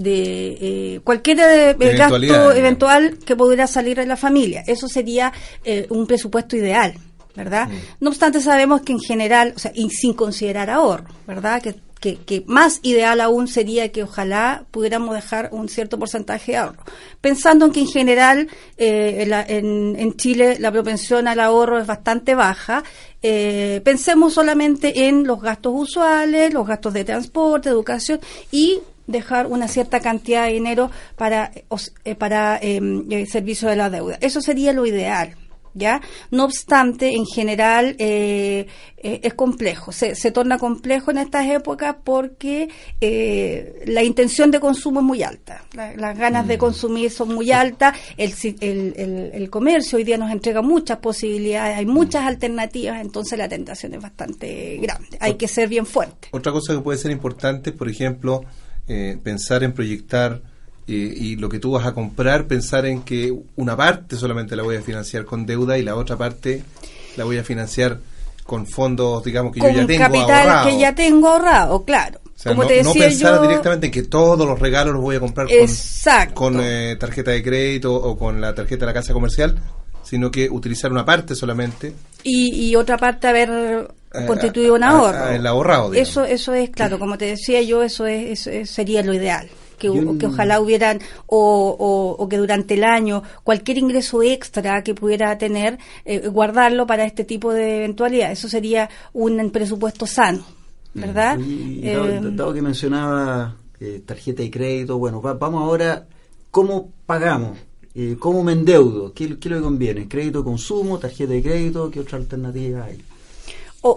De 0.00 0.58
eh, 0.60 1.00
cualquier 1.02 1.38
eh, 1.40 1.96
gasto 1.96 2.52
eventual 2.52 3.18
que 3.18 3.34
pudiera 3.36 3.66
salir 3.66 3.96
de 3.96 4.06
la 4.06 4.16
familia. 4.16 4.62
Eso 4.66 4.88
sería 4.88 5.32
eh, 5.64 5.86
un 5.90 6.06
presupuesto 6.06 6.56
ideal, 6.56 6.94
¿verdad? 7.34 7.68
Mm. 7.68 7.74
No 8.00 8.10
obstante, 8.10 8.40
sabemos 8.40 8.82
que 8.82 8.92
en 8.92 9.00
general, 9.00 9.52
o 9.56 9.58
sea, 9.58 9.72
y 9.74 9.90
sin 9.90 10.14
considerar 10.14 10.70
ahorro, 10.70 11.06
¿verdad? 11.26 11.60
Que, 11.60 11.74
que, 12.00 12.44
más 12.46 12.78
ideal 12.82 13.20
aún 13.20 13.48
sería 13.48 13.90
que 13.90 14.04
ojalá 14.04 14.64
pudiéramos 14.70 15.16
dejar 15.16 15.48
un 15.50 15.68
cierto 15.68 15.98
porcentaje 15.98 16.52
de 16.52 16.58
ahorro. 16.58 16.84
Pensando 17.20 17.66
en 17.66 17.72
que 17.72 17.80
en 17.80 17.88
general 17.88 18.48
en, 18.76 19.96
en, 19.98 20.16
Chile 20.16 20.58
la 20.60 20.70
propensión 20.70 21.26
al 21.26 21.40
ahorro 21.40 21.80
es 21.80 21.88
bastante 21.88 22.36
baja 22.36 22.84
eh, 23.20 23.80
pensemos 23.84 24.34
solamente 24.34 25.08
en 25.08 25.26
los 25.26 25.42
gastos 25.42 25.72
usuales, 25.74 26.54
los 26.54 26.66
gastos 26.66 26.92
de 26.92 27.04
transporte, 27.04 27.68
educación 27.68 28.20
y 28.52 28.78
dejar 29.08 29.48
una 29.48 29.66
cierta 29.66 29.98
cantidad 29.98 30.46
de 30.46 30.52
dinero 30.52 30.90
para, 31.16 31.50
eh, 32.04 32.14
para 32.14 32.58
em, 32.62 33.10
el 33.10 33.26
servicio 33.26 33.68
de 33.68 33.76
la 33.76 33.90
deuda. 33.90 34.18
Eso 34.20 34.40
sería 34.40 34.72
lo 34.72 34.86
ideal. 34.86 35.34
¿Ya? 35.74 36.00
No 36.32 36.44
obstante, 36.44 37.14
en 37.14 37.24
general 37.24 37.94
eh, 37.98 38.66
eh, 38.96 39.20
es 39.22 39.34
complejo, 39.34 39.92
se, 39.92 40.16
se, 40.16 40.32
torna 40.32 40.58
complejo 40.58 41.12
en 41.12 41.18
estas 41.18 41.46
épocas 41.46 41.94
porque 42.02 42.68
eh, 43.00 43.84
la 43.86 44.02
intención 44.02 44.50
de 44.50 44.58
consumo 44.58 45.00
es 45.00 45.06
muy 45.06 45.22
alta, 45.22 45.62
las 45.76 46.18
ganas 46.18 46.48
de 46.48 46.56
mm. 46.56 46.58
consumir 46.58 47.10
son 47.12 47.32
muy 47.34 47.52
altas, 47.52 47.96
el, 48.16 48.32
el, 48.60 49.30
el, 49.32 49.50
comercio 49.50 49.98
hoy 49.98 50.04
día 50.04 50.18
nos 50.18 50.32
entrega 50.32 50.62
muchas 50.62 50.98
posibilidades, 50.98 51.76
hay 51.76 51.86
muchas 51.86 52.24
mm. 52.24 52.28
alternativas, 52.28 53.00
entonces 53.00 53.38
la 53.38 53.48
tentación 53.48 53.94
es 53.94 54.02
bastante 54.02 54.78
grande, 54.78 55.16
hay 55.20 55.34
que 55.34 55.46
ser 55.46 55.68
bien 55.68 55.86
fuerte. 55.86 56.28
Otra 56.32 56.50
cosa 56.50 56.74
que 56.74 56.80
puede 56.80 56.98
ser 56.98 57.12
importante, 57.12 57.70
por 57.70 57.88
ejemplo, 57.88 58.42
pensar 59.22 59.62
en 59.64 59.72
proyectar 59.72 60.40
y 60.86 61.36
lo 61.36 61.50
que 61.50 61.58
tú 61.58 61.72
vas 61.72 61.86
a 61.86 61.92
comprar, 61.92 62.46
pensar 62.46 62.86
en 62.86 63.02
que 63.02 63.34
una 63.56 63.76
parte 63.76 64.16
solamente 64.16 64.56
la 64.56 64.62
voy 64.62 64.76
a 64.76 64.82
financiar 64.82 65.26
con 65.26 65.44
deuda 65.44 65.76
y 65.76 65.82
la 65.82 65.94
otra 65.94 66.16
parte 66.16 66.62
la 67.16 67.24
voy 67.24 67.36
a 67.36 67.44
financiar 67.44 67.98
con 68.48 68.66
fondos, 68.66 69.22
digamos, 69.22 69.52
que 69.52 69.60
yo 69.60 69.68
ya 69.68 69.86
tengo 69.86 70.04
capital 70.04 70.66
que 70.66 70.78
ya 70.78 70.94
tengo 70.94 71.28
ahorrado, 71.28 71.84
claro. 71.84 72.18
Como 72.42 72.62
no, 72.62 72.68
te 72.68 72.74
decía 72.76 72.94
no 72.94 72.98
pensar 72.98 73.42
directamente 73.42 73.86
en 73.86 73.92
que 73.92 74.04
todos 74.04 74.46
los 74.46 74.58
regalos 74.58 74.94
los 74.94 75.02
voy 75.02 75.16
a 75.16 75.20
comprar 75.20 75.48
con, 75.48 76.32
con 76.32 76.60
eh, 76.62 76.96
tarjeta 76.98 77.32
de 77.32 77.42
crédito 77.42 77.94
o 77.94 78.16
con 78.16 78.40
la 78.40 78.54
tarjeta 78.54 78.86
de 78.86 78.86
la 78.86 78.94
casa 78.94 79.12
comercial, 79.12 79.58
sino 80.02 80.30
que 80.30 80.48
utilizar 80.48 80.90
una 80.90 81.04
parte 81.04 81.34
solamente. 81.34 81.92
Y, 82.22 82.70
y 82.70 82.76
otra 82.76 82.96
parte 82.96 83.26
haber 83.26 83.88
eh, 84.14 84.26
constituido 84.26 84.74
un 84.74 84.84
ahorro. 84.84 85.28
el 85.28 85.46
ahorrado. 85.46 85.94
Eso, 85.94 86.24
eso 86.24 86.54
es, 86.54 86.70
claro, 86.70 86.98
como 86.98 87.18
te 87.18 87.26
decía 87.26 87.62
yo, 87.62 87.82
eso, 87.82 88.06
es, 88.06 88.46
eso 88.46 88.72
sería 88.72 89.02
lo 89.02 89.14
ideal 89.14 89.48
que, 89.78 89.88
ojalá 90.26 90.60
hubieran, 90.60 91.00
o, 91.26 92.26
que 92.28 92.36
durante 92.36 92.74
el 92.74 92.84
año 92.84 93.22
cualquier 93.44 93.78
ingreso 93.78 94.22
extra 94.22 94.82
que 94.82 94.94
pudiera 94.94 95.38
tener, 95.38 95.78
eh, 96.04 96.28
guardarlo 96.28 96.86
para 96.86 97.04
este 97.04 97.24
tipo 97.24 97.52
de 97.52 97.78
eventualidad. 97.78 98.32
Eso 98.32 98.48
sería 98.48 98.90
un 99.12 99.50
presupuesto 99.50 100.06
sano, 100.06 100.44
mm. 100.94 101.00
¿verdad? 101.00 101.38
Y, 101.38 101.80
eh, 101.84 102.20
dado, 102.32 102.52
que 102.52 102.62
mencionaba 102.62 103.56
eh, 103.80 104.02
tarjeta 104.04 104.42
de 104.42 104.50
crédito, 104.50 104.98
bueno, 104.98 105.20
vamos 105.20 105.62
ahora, 105.62 106.06
¿cómo 106.50 106.90
pagamos? 107.06 107.56
¿Cómo 108.20 108.44
me 108.44 108.52
endeudo? 108.52 109.12
¿Qué, 109.12 109.40
¿Qué 109.40 109.48
le 109.48 109.60
conviene? 109.60 110.06
¿Crédito 110.06 110.44
consumo? 110.44 111.00
¿Tarjeta 111.00 111.32
de 111.32 111.42
crédito? 111.42 111.90
¿Qué 111.90 111.98
otra 111.98 112.18
alternativa 112.18 112.84
hay? 112.84 113.02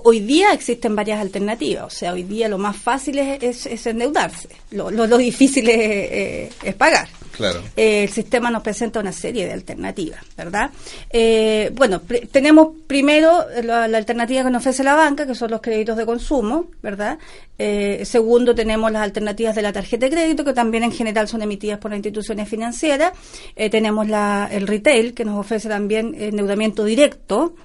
Hoy 0.04 0.22
día 0.22 0.54
existen 0.54 0.96
varias 0.96 1.20
alternativas, 1.20 1.86
o 1.86 1.90
sea, 1.90 2.14
hoy 2.14 2.24
día 2.24 2.48
lo 2.48 2.58
más 2.58 2.78
fácil 2.78 3.20
es, 3.20 3.86
endeudarse, 3.86 4.50
lo, 4.72 4.90
lo, 4.92 5.18
difícil 5.18 5.70
es, 5.70 6.76
pagar. 6.76 7.08
Claro. 7.32 7.62
Eh, 7.76 8.04
el 8.04 8.10
sistema 8.10 8.52
nos 8.52 8.62
presenta 8.62 9.00
una 9.00 9.12
serie 9.12 9.46
de 9.46 9.54
alternativas, 9.54 10.20
¿verdad? 10.38 10.70
Eh, 11.10 11.72
bueno, 11.76 12.02
tenemos 12.32 12.70
primero 12.88 13.46
la, 13.64 13.86
alternativa 13.86 14.44
que 14.44 14.50
nos 14.50 14.62
ofrece 14.62 14.84
la 14.84 14.96
banca, 14.96 15.26
que 15.26 15.34
son 15.34 15.50
los 15.50 15.62
créditos 15.62 15.98
de 15.98 16.06
consumo, 16.06 16.68
¿verdad? 16.84 17.18
Eh, 17.58 18.04
segundo, 18.06 18.54
tenemos 18.54 18.92
las 18.92 19.02
alternativas 19.02 19.56
de 19.56 19.62
la 19.62 19.72
tarjeta 19.72 20.06
de 20.06 20.12
crédito, 20.12 20.44
que 20.44 20.54
también 20.54 20.84
en 20.84 20.92
general 20.92 21.28
son 21.28 21.42
emitidas 21.42 21.80
por 21.80 21.92
las 21.92 21.98
instituciones 21.98 22.50
financieras. 22.50 23.14
tenemos 23.56 24.08
la, 24.08 24.50
el 24.52 24.68
retail, 24.68 25.14
que 25.14 25.26
nos 25.26 25.40
ofrece 25.40 25.70
también 25.70 26.16
endeudamiento 26.18 26.84
directo, 26.84 27.56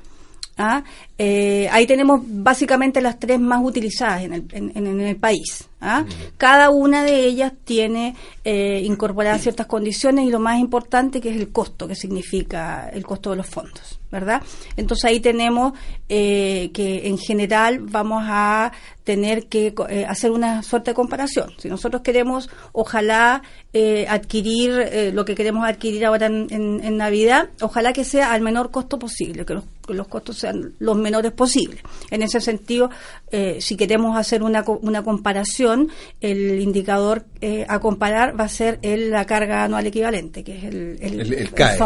¿ah? 0.56 0.82
Eh, 1.18 1.68
ahí 1.70 1.86
tenemos 1.86 2.20
básicamente 2.24 3.00
las 3.00 3.18
tres 3.18 3.40
más 3.40 3.60
utilizadas 3.62 4.22
en 4.22 4.32
el, 4.32 4.44
en, 4.52 5.00
el 5.00 5.16
país. 5.16 5.68
¿ah? 5.80 6.04
Cada 6.36 6.70
una 6.70 7.04
de 7.04 7.24
ellas 7.24 7.52
tiene 7.64 8.14
eh, 8.44 8.82
incorporadas 8.84 9.42
ciertas 9.42 9.66
condiciones 9.66 10.26
y 10.26 10.30
lo 10.30 10.40
más 10.40 10.58
importante 10.58 11.20
que 11.20 11.30
es 11.30 11.36
el 11.36 11.50
costo, 11.50 11.86
que 11.88 11.94
significa 11.94 12.88
el 12.88 13.04
costo 13.04 13.30
de 13.30 13.36
los 13.36 13.46
fondos, 13.46 14.00
¿verdad? 14.10 14.42
Entonces 14.76 15.04
ahí 15.04 15.20
tenemos 15.20 15.72
eh, 16.08 16.70
que 16.72 17.06
en 17.06 17.18
general 17.18 17.80
vamos 17.80 18.22
a 18.26 18.72
tener 19.06 19.46
que 19.46 19.72
eh, 19.88 20.04
hacer 20.04 20.32
una 20.32 20.62
suerte 20.62 20.90
de 20.90 20.94
comparación. 20.94 21.52
Si 21.58 21.68
nosotros 21.68 22.02
queremos, 22.02 22.50
ojalá, 22.72 23.42
adquirir 24.08 25.12
lo 25.12 25.26
que 25.26 25.34
queremos 25.34 25.68
adquirir 25.68 26.06
ahora 26.06 26.26
en, 26.26 26.48
en, 26.50 26.96
Navidad, 26.96 27.50
ojalá 27.60 27.92
que 27.92 28.04
sea 28.04 28.32
al 28.32 28.40
menor 28.40 28.70
costo 28.70 28.98
posible, 28.98 29.44
que 29.44 29.52
los, 29.52 29.64
que 29.86 29.94
los 29.94 30.08
costos 30.08 30.38
sean 30.38 30.72
los 30.78 30.96
menores 30.96 31.32
posibles. 31.32 31.80
En 32.10 32.22
ese 32.22 32.40
sentido, 32.40 32.90
eh, 33.30 33.58
si 33.60 33.76
queremos 33.76 34.18
hacer 34.18 34.42
una, 34.42 34.64
una 34.66 35.02
comparación, 35.02 35.90
el 36.20 36.60
indicador 36.60 37.24
eh, 37.40 37.64
a 37.68 37.78
comparar 37.78 38.38
va 38.38 38.44
a 38.44 38.48
ser 38.48 38.78
el, 38.82 39.10
la 39.10 39.24
carga 39.24 39.64
anual 39.64 39.86
equivalente, 39.86 40.42
que 40.42 40.58
es 40.58 40.64
el, 40.64 40.98
el, 41.00 41.52
CAE. 41.52 41.78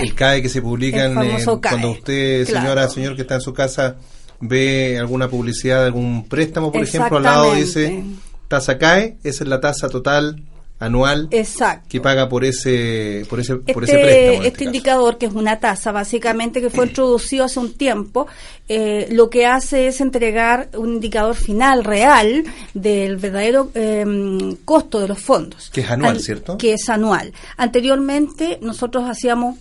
El, 0.00 0.14
CAE 0.14 0.42
que 0.42 0.48
se 0.48 0.62
publica 0.62 1.04
en, 1.04 1.14
cuando 1.60 1.90
usted, 1.90 2.44
señora, 2.44 2.88
señor 2.88 3.16
que 3.16 3.22
está 3.22 3.34
en 3.36 3.40
su 3.40 3.52
casa, 3.52 3.96
ve 4.40 4.98
alguna 4.98 5.28
publicidad 5.28 5.80
de 5.80 5.86
algún 5.86 6.26
préstamo, 6.28 6.72
por 6.72 6.82
ejemplo, 6.82 7.18
al 7.18 7.22
lado 7.22 7.54
dice 7.54 8.04
tasa 8.48 8.78
CAE, 8.78 9.18
esa 9.22 9.44
es 9.44 9.48
la 9.48 9.60
tasa 9.60 9.88
total 9.88 10.42
anual 10.80 11.28
Exacto. 11.30 11.86
que 11.90 12.00
paga 12.00 12.28
por 12.28 12.42
ese 12.42 13.26
por 13.28 13.38
ese 13.38 13.56
por 13.56 13.84
ese 13.84 13.92
este, 13.92 14.02
préstamo. 14.02 14.32
Este, 14.32 14.48
este 14.48 14.64
indicador 14.64 15.18
que 15.18 15.26
es 15.26 15.32
una 15.34 15.60
tasa 15.60 15.92
básicamente 15.92 16.62
que 16.62 16.70
fue 16.70 16.86
introducido 16.86 17.44
hace 17.44 17.60
un 17.60 17.74
tiempo, 17.74 18.26
eh, 18.66 19.06
lo 19.10 19.28
que 19.28 19.44
hace 19.46 19.88
es 19.88 20.00
entregar 20.00 20.70
un 20.74 20.94
indicador 20.94 21.36
final 21.36 21.84
real 21.84 22.44
del 22.72 23.18
verdadero 23.18 23.70
em, 23.74 24.56
costo 24.64 25.00
de 25.00 25.08
los 25.08 25.20
fondos. 25.20 25.70
Que 25.70 25.82
es 25.82 25.90
anual, 25.90 26.18
¿cierto? 26.18 26.56
Que 26.56 26.72
es 26.72 26.88
anual. 26.88 27.32
Anteriormente 27.58 28.58
nosotros 28.62 29.04
hacíamos 29.06 29.56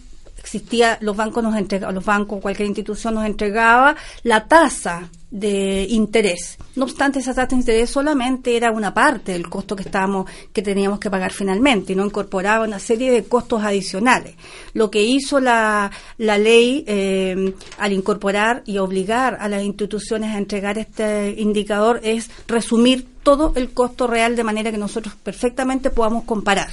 existía 0.50 0.98
los 1.01 1.15
bancos 1.15 1.44
nos 1.44 1.56
entregaban 1.56 1.94
los 1.94 2.06
bancos 2.06 2.41
cualquier 2.41 2.68
institución 2.68 3.13
nos 3.13 3.25
entregaba 3.25 3.96
la 4.24 4.48
tasa 4.48 5.10
de 5.32 5.86
interés. 5.91 6.58
No 6.75 6.86
obstante, 6.86 7.20
esa 7.20 7.36
tasa 7.36 7.50
de 7.50 7.58
interés 7.58 7.91
solamente 7.91 8.58
era 8.58 8.72
una 8.72 8.96
parte 8.96 9.34
del 9.34 9.48
costo 9.48 9.75
que 9.75 9.84
estábamos, 9.84 10.27
que 10.51 10.63
teníamos 10.63 11.00
que 11.00 11.12
pagar 11.12 11.32
finalmente, 11.32 11.94
y 11.94 11.96
no 11.96 12.03
incorporaba 12.03 12.65
una 12.65 12.79
serie 12.79 13.12
de 13.12 13.24
costos 13.25 13.63
adicionales. 13.63 14.34
Lo 14.74 14.89
que 14.89 15.03
hizo 15.03 15.39
la, 15.39 15.91
la 16.18 16.39
ley 16.39 16.84
eh, 16.88 17.53
al 17.77 17.94
incorporar 17.94 18.63
y 18.65 18.79
obligar 18.79 19.38
a 19.39 19.48
las 19.50 19.62
instituciones 19.62 20.34
a 20.34 20.39
entregar 20.39 20.79
este 20.79 21.36
indicador 21.38 22.00
es 22.03 22.32
resumir 22.48 23.08
todo 23.22 23.53
el 23.56 23.70
costo 23.70 24.08
real 24.08 24.36
de 24.36 24.44
manera 24.44 24.72
que 24.72 24.79
nosotros 24.79 25.13
perfectamente 25.22 25.91
podamos 25.91 26.24
comparar. 26.24 26.70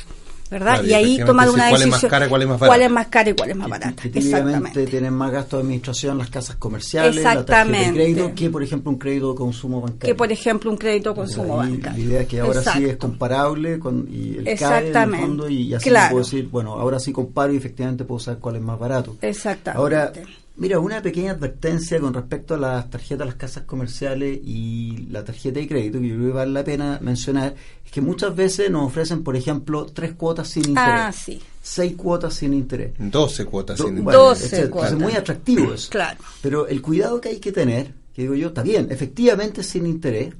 ¿Verdad? 0.50 0.82
y 0.82 0.94
ahí 0.94 1.18
tomar 1.24 1.48
una 1.50 1.66
decisión. 1.66 1.70
¿Cuál 1.70 1.82
es 1.82 2.02
más 2.02 2.10
cara 2.10 2.26
y 2.26 2.28
cuál 2.28 2.42
es 2.42 2.48
más 2.48 2.60
barata? 2.60 2.76
¿Cuál 2.76 2.82
es 2.82 2.90
más 2.90 3.06
cara 3.08 3.30
y 3.30 3.32
cuál 3.34 3.50
es 3.50 3.56
más 3.56 3.68
barata? 3.68 4.08
Exactamente. 4.08 4.86
tienen 4.86 5.14
más 5.14 5.32
gasto 5.32 5.56
de 5.56 5.62
administración 5.62 6.18
las 6.18 6.30
casas 6.30 6.56
comerciales, 6.56 7.16
la 7.16 7.44
tarjeta 7.44 7.64
de 7.64 7.92
crédito, 7.92 8.34
que 8.34 8.50
por 8.50 8.62
ejemplo 8.62 8.90
un 8.90 8.98
crédito 8.98 9.30
de 9.32 9.36
consumo 9.36 9.80
bancario. 9.80 10.14
Que 10.14 10.14
por 10.14 10.30
ejemplo 10.30 10.70
un 10.70 10.76
crédito 10.76 11.10
de 11.10 11.16
consumo 11.16 11.56
bancario. 11.56 11.98
La 11.98 12.04
idea 12.04 12.20
es 12.22 12.28
que 12.28 12.40
ahora 12.40 12.62
sí 12.62 12.84
es 12.84 12.96
comparable 12.96 13.78
con 13.78 14.06
y 14.10 14.36
el 14.38 14.48
Exactamente. 14.48 15.16
CAE 15.16 15.26
fondo 15.26 15.48
y 15.48 15.74
así 15.74 15.90
puedo 15.90 16.18
decir, 16.18 16.48
bueno, 16.48 16.72
ahora 16.74 16.98
sí 16.98 17.12
comparo 17.12 17.52
y 17.52 17.56
efectivamente 17.56 18.04
puedo 18.04 18.20
saber 18.20 18.40
cuál 18.40 18.56
es 18.56 18.62
más 18.62 18.78
barato. 18.78 19.16
Exactamente. 19.20 19.78
Ahora, 19.78 20.12
Mira, 20.58 20.78
una 20.78 21.02
pequeña 21.02 21.32
advertencia 21.32 22.00
con 22.00 22.14
respecto 22.14 22.54
a 22.54 22.56
las 22.56 22.88
tarjetas, 22.88 23.26
las 23.26 23.36
casas 23.36 23.64
comerciales 23.64 24.38
y 24.42 25.06
la 25.10 25.22
tarjeta 25.22 25.60
de 25.60 25.68
crédito, 25.68 26.00
que 26.00 26.08
yo 26.08 26.14
creo 26.16 26.28
que 26.28 26.32
vale 26.32 26.52
la 26.52 26.64
pena 26.64 26.98
mencionar, 27.02 27.54
es 27.84 27.90
que 27.92 28.00
muchas 28.00 28.34
veces 28.34 28.70
nos 28.70 28.86
ofrecen, 28.86 29.22
por 29.22 29.36
ejemplo, 29.36 29.84
tres 29.84 30.14
cuotas 30.14 30.48
sin 30.48 30.68
interés. 30.68 30.94
Ah, 30.94 31.12
sí. 31.12 31.38
Seis 31.60 31.94
cuotas 31.94 32.32
sin 32.34 32.54
interés. 32.54 32.92
Doce 32.98 33.44
cuotas 33.44 33.78
sin 33.78 33.98
interés. 33.98 34.14
Doce 34.14 34.70
cuotas. 34.70 34.92
Es 34.92 34.98
muy 34.98 35.12
atractivo 35.12 35.74
eso. 35.74 35.90
Claro. 35.96 36.18
Pero 36.40 36.66
el 36.66 36.80
cuidado 36.80 37.20
que 37.20 37.28
hay 37.28 37.38
que 37.38 37.52
tener, 37.52 37.92
que 38.14 38.22
digo 38.22 38.34
yo, 38.34 38.48
está 38.48 38.62
bien, 38.62 38.88
efectivamente 38.90 39.62
sin 39.62 39.86
interés, 39.86 40.34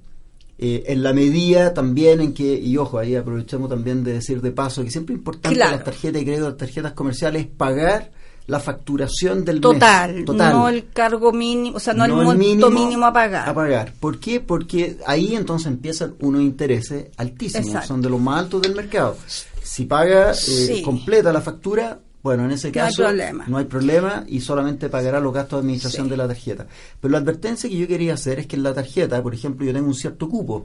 eh, 0.58 0.84
en 0.86 1.02
la 1.02 1.12
medida 1.12 1.74
también 1.74 2.22
en 2.22 2.32
que, 2.32 2.58
y 2.58 2.78
ojo, 2.78 2.98
ahí 2.98 3.14
aprovechamos 3.14 3.68
también 3.68 4.02
de 4.02 4.14
decir 4.14 4.40
de 4.40 4.50
paso 4.50 4.82
que 4.82 4.90
siempre 4.90 5.14
es 5.14 5.18
importante 5.18 5.58
las 5.58 5.84
tarjetas 5.84 6.14
de 6.14 6.24
crédito, 6.24 6.48
las 6.48 6.56
tarjetas 6.56 6.92
comerciales, 6.94 7.46
pagar 7.46 8.12
la 8.46 8.60
facturación 8.60 9.44
del 9.44 9.60
total, 9.60 10.14
mes. 10.14 10.24
Total, 10.24 10.52
no 10.52 10.68
el 10.68 10.88
cargo 10.90 11.32
mínimo, 11.32 11.76
o 11.76 11.80
sea, 11.80 11.94
no, 11.94 12.04
el 12.04 12.12
monto 12.12 12.70
mínimo, 12.70 13.06
a 13.06 13.12
pagar. 13.12 13.48
A 13.48 13.54
pagar. 13.54 13.92
¿Por 13.98 14.18
qué? 14.18 14.40
Porque 14.40 14.98
ahí 15.06 15.34
entonces 15.34 15.66
empiezan 15.66 16.14
unos 16.20 16.42
intereses 16.42 17.06
altísimos, 17.16 17.84
son 17.86 18.00
de 18.00 18.10
los 18.10 18.20
más 18.20 18.40
altos 18.40 18.62
del 18.62 18.74
mercado. 18.74 19.16
Si 19.62 19.84
paga 19.84 20.32
eh, 20.32 20.82
completa 20.84 21.32
la 21.32 21.40
factura, 21.40 21.98
bueno, 22.22 22.44
en 22.44 22.52
ese 22.52 22.70
caso 22.72 23.02
no 23.02 23.08
hay, 23.08 23.14
problema. 23.14 23.44
no 23.48 23.58
hay 23.58 23.64
problema 23.64 24.24
y 24.26 24.40
solamente 24.40 24.88
pagará 24.88 25.20
los 25.20 25.32
gastos 25.32 25.58
de 25.58 25.60
administración 25.60 26.08
de 26.08 26.16
la 26.16 26.26
tarjeta. 26.26 26.66
Pero 27.00 27.12
la 27.12 27.18
advertencia 27.18 27.68
que 27.68 27.76
yo 27.76 27.88
quería 27.88 28.14
hacer 28.14 28.38
es 28.38 28.46
que 28.46 28.56
en 28.56 28.62
la 28.62 28.74
tarjeta, 28.74 29.22
por 29.22 29.34
ejemplo, 29.34 29.66
yo 29.66 29.72
tengo 29.72 29.88
un 29.88 29.94
cierto 29.94 30.28
cupo 30.28 30.64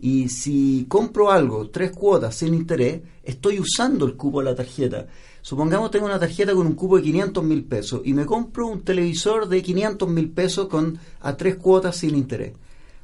y 0.00 0.28
si 0.28 0.84
compro 0.88 1.30
algo, 1.30 1.70
tres 1.70 1.90
cuotas 1.92 2.34
sin 2.34 2.54
interés, 2.54 3.00
estoy 3.22 3.58
usando 3.58 4.04
el 4.04 4.14
cupo 4.16 4.40
de 4.40 4.50
la 4.50 4.54
tarjeta. 4.54 5.06
Supongamos 5.44 5.90
tengo 5.90 6.06
una 6.06 6.18
tarjeta 6.18 6.54
con 6.54 6.66
un 6.66 6.72
cupo 6.72 6.96
de 6.96 7.02
500 7.02 7.44
mil 7.44 7.64
pesos 7.64 8.00
y 8.02 8.14
me 8.14 8.24
compro 8.24 8.66
un 8.66 8.80
televisor 8.80 9.46
de 9.46 9.62
500 9.62 10.08
mil 10.08 10.30
pesos 10.30 10.68
con 10.68 10.98
a 11.20 11.36
tres 11.36 11.56
cuotas 11.56 11.98
sin 11.98 12.16
interés. 12.16 12.54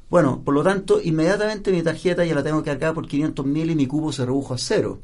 Bueno, 0.09 0.41
por 0.43 0.55
lo 0.55 0.63
tanto, 0.63 0.99
inmediatamente 0.99 1.71
mi 1.71 1.83
tarjeta 1.83 2.25
ya 2.25 2.33
la 2.33 2.41
tengo 2.41 2.63
que 2.63 2.71
acá 2.71 2.95
por 2.95 3.07
500 3.07 3.45
mil 3.45 3.69
y 3.69 3.75
mi 3.75 3.85
cupo 3.85 4.11
se 4.11 4.25
redujo 4.25 4.55
a 4.55 4.57
cero. 4.57 5.01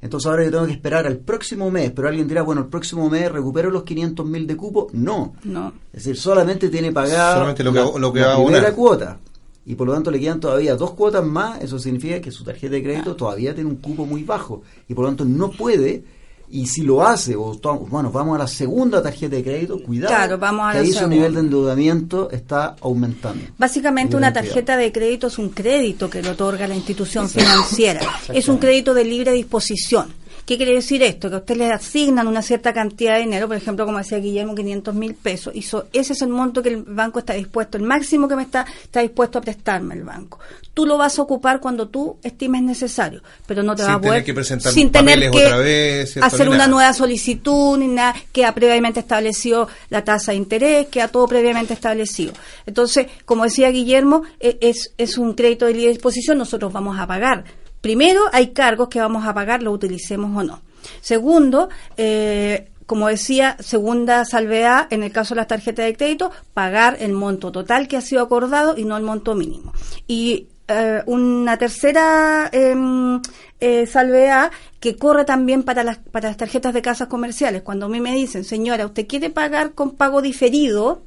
Entonces 0.00 0.28
ahora 0.28 0.42
yo 0.42 0.50
tengo 0.50 0.66
que 0.66 0.72
esperar 0.72 1.06
al 1.06 1.18
próximo 1.18 1.70
mes, 1.70 1.92
pero 1.92 2.08
alguien 2.08 2.26
dirá, 2.26 2.42
bueno, 2.42 2.62
el 2.62 2.66
próximo 2.66 3.08
mes 3.08 3.30
recupero 3.30 3.70
los 3.70 3.84
500 3.84 4.26
mil 4.26 4.44
de 4.48 4.56
cupo. 4.56 4.88
No. 4.92 5.34
No. 5.44 5.72
Es 5.92 6.02
decir, 6.02 6.16
solamente 6.16 6.68
tiene 6.68 6.90
pagado 6.90 7.34
solamente 7.34 7.62
lo 7.62 7.72
que, 7.72 8.00
lo 8.00 8.12
que 8.12 8.18
la 8.18 8.34
primera 8.42 8.74
cuota. 8.74 9.20
Y 9.64 9.76
por 9.76 9.86
lo 9.86 9.94
tanto 9.94 10.10
le 10.10 10.18
quedan 10.18 10.40
todavía 10.40 10.74
dos 10.74 10.94
cuotas 10.94 11.24
más. 11.24 11.62
Eso 11.62 11.78
significa 11.78 12.20
que 12.20 12.32
su 12.32 12.42
tarjeta 12.42 12.72
de 12.72 12.82
crédito 12.82 13.14
todavía 13.14 13.54
tiene 13.54 13.70
un 13.70 13.76
cupo 13.76 14.04
muy 14.04 14.24
bajo. 14.24 14.62
Y 14.88 14.94
por 14.94 15.04
lo 15.04 15.10
tanto 15.10 15.24
no 15.24 15.52
puede 15.52 16.02
y 16.52 16.66
si 16.66 16.82
lo 16.82 17.02
hace, 17.02 17.34
o 17.34 17.58
bueno, 17.88 18.12
vamos 18.12 18.36
a 18.36 18.40
la 18.40 18.46
segunda 18.46 19.02
tarjeta 19.02 19.36
de 19.36 19.42
crédito, 19.42 19.82
cuidado, 19.82 20.14
claro, 20.14 20.38
vamos 20.38 20.68
a 20.68 20.72
que 20.72 20.78
ahí 20.78 20.92
su 20.92 21.08
nivel 21.08 21.32
de 21.34 21.40
endeudamiento 21.40 22.30
está 22.30 22.76
aumentando. 22.82 23.42
Básicamente 23.56 24.16
una 24.16 24.34
tarjeta 24.34 24.76
de 24.76 24.92
crédito 24.92 25.28
es 25.28 25.38
un 25.38 25.48
crédito 25.48 26.10
que 26.10 26.20
le 26.22 26.28
otorga 26.28 26.68
la 26.68 26.74
institución 26.74 27.30
financiera, 27.30 28.02
es 28.34 28.48
un 28.48 28.58
crédito 28.58 28.92
de 28.92 29.04
libre 29.04 29.32
disposición. 29.32 30.21
¿Qué 30.46 30.56
quiere 30.56 30.72
decir 30.72 31.02
esto? 31.02 31.30
Que 31.30 31.36
a 31.36 31.38
usted 31.38 31.56
le 31.56 31.70
asignan 31.70 32.26
una 32.26 32.42
cierta 32.42 32.72
cantidad 32.72 33.14
de 33.14 33.20
dinero, 33.20 33.46
por 33.46 33.56
ejemplo, 33.56 33.86
como 33.86 33.98
decía 33.98 34.18
Guillermo, 34.18 34.54
500 34.54 34.94
mil 34.94 35.14
pesos, 35.14 35.54
y 35.54 35.60
ese 35.60 36.12
es 36.12 36.22
el 36.22 36.30
monto 36.30 36.62
que 36.62 36.70
el 36.70 36.82
banco 36.82 37.20
está 37.20 37.34
dispuesto, 37.34 37.78
el 37.78 37.84
máximo 37.84 38.26
que 38.26 38.34
me 38.34 38.42
está, 38.42 38.66
está 38.82 39.00
dispuesto 39.00 39.38
a 39.38 39.40
prestarme 39.40 39.94
el 39.94 40.02
banco. 40.02 40.40
Tú 40.74 40.84
lo 40.84 40.98
vas 40.98 41.18
a 41.18 41.22
ocupar 41.22 41.60
cuando 41.60 41.88
tú 41.88 42.16
estimes 42.24 42.62
necesario, 42.62 43.22
pero 43.46 43.62
no 43.62 43.76
te 43.76 43.84
va 43.84 43.94
a 43.94 44.00
poder... 44.00 44.24
que 44.24 44.34
presentar 44.34 44.72
sin 44.72 44.90
tener 44.90 45.30
que 45.30 45.46
otra 45.46 45.58
vez, 45.58 46.16
hacer 46.16 46.48
una 46.48 46.66
nueva 46.66 46.92
solicitud, 46.92 47.78
ni 47.78 47.86
nada, 47.86 48.14
que 48.32 48.44
ha 48.44 48.52
previamente 48.52 49.00
establecido 49.00 49.68
la 49.90 50.02
tasa 50.02 50.32
de 50.32 50.38
interés, 50.38 50.88
que 50.88 51.02
ha 51.02 51.08
todo 51.08 51.28
previamente 51.28 51.74
establecido. 51.74 52.32
Entonces, 52.66 53.06
como 53.24 53.44
decía 53.44 53.70
Guillermo, 53.70 54.24
e, 54.40 54.58
es, 54.60 54.92
es 54.98 55.18
un 55.18 55.34
crédito 55.34 55.66
de 55.66 55.74
libre 55.74 55.90
disposición, 55.90 56.36
nosotros 56.38 56.72
vamos 56.72 56.98
a 56.98 57.06
pagar 57.06 57.44
Primero, 57.82 58.22
hay 58.32 58.52
cargos 58.52 58.88
que 58.88 59.00
vamos 59.00 59.26
a 59.26 59.34
pagar, 59.34 59.62
lo 59.62 59.72
utilicemos 59.72 60.34
o 60.34 60.42
no. 60.42 60.62
Segundo, 61.02 61.68
eh, 61.98 62.70
como 62.86 63.08
decía, 63.08 63.56
segunda 63.60 64.24
salvedad, 64.24 64.86
en 64.90 65.02
el 65.02 65.12
caso 65.12 65.34
de 65.34 65.40
las 65.40 65.48
tarjetas 65.48 65.84
de 65.84 65.96
crédito, 65.96 66.30
pagar 66.54 66.96
el 67.00 67.12
monto 67.12 67.52
total 67.52 67.88
que 67.88 67.98
ha 67.98 68.00
sido 68.00 68.22
acordado 68.22 68.78
y 68.78 68.84
no 68.84 68.96
el 68.96 69.02
monto 69.02 69.34
mínimo. 69.34 69.74
Y 70.06 70.48
eh, 70.68 71.02
una 71.06 71.58
tercera 71.58 72.48
em, 72.52 73.20
eh, 73.60 73.86
salvedad 73.86 74.50
que 74.80 74.96
corre 74.96 75.24
también 75.24 75.62
para 75.62 75.84
las, 75.84 75.98
para 75.98 76.28
las 76.28 76.38
tarjetas 76.38 76.72
de 76.72 76.82
casas 76.82 77.08
comerciales. 77.08 77.62
Cuando 77.62 77.86
a 77.86 77.88
mí 77.88 78.00
me 78.00 78.14
dicen, 78.14 78.44
señora, 78.44 78.86
¿usted 78.86 79.06
quiere 79.06 79.28
pagar 79.28 79.72
con 79.72 79.96
pago 79.96 80.22
diferido? 80.22 81.02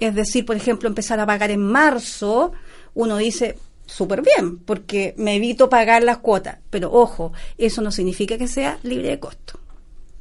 es 0.00 0.14
decir, 0.14 0.46
por 0.46 0.56
ejemplo, 0.56 0.88
empezar 0.88 1.20
a 1.20 1.26
pagar 1.26 1.50
en 1.50 1.60
marzo, 1.60 2.52
uno 2.94 3.18
dice, 3.18 3.58
súper 3.90 4.22
bien, 4.22 4.58
porque 4.58 5.14
me 5.16 5.36
evito 5.36 5.68
pagar 5.68 6.02
las 6.02 6.18
cuotas. 6.18 6.58
Pero 6.70 6.92
ojo, 6.92 7.32
eso 7.58 7.82
no 7.82 7.90
significa 7.90 8.38
que 8.38 8.48
sea 8.48 8.78
libre 8.82 9.08
de 9.08 9.18
costo. 9.18 9.58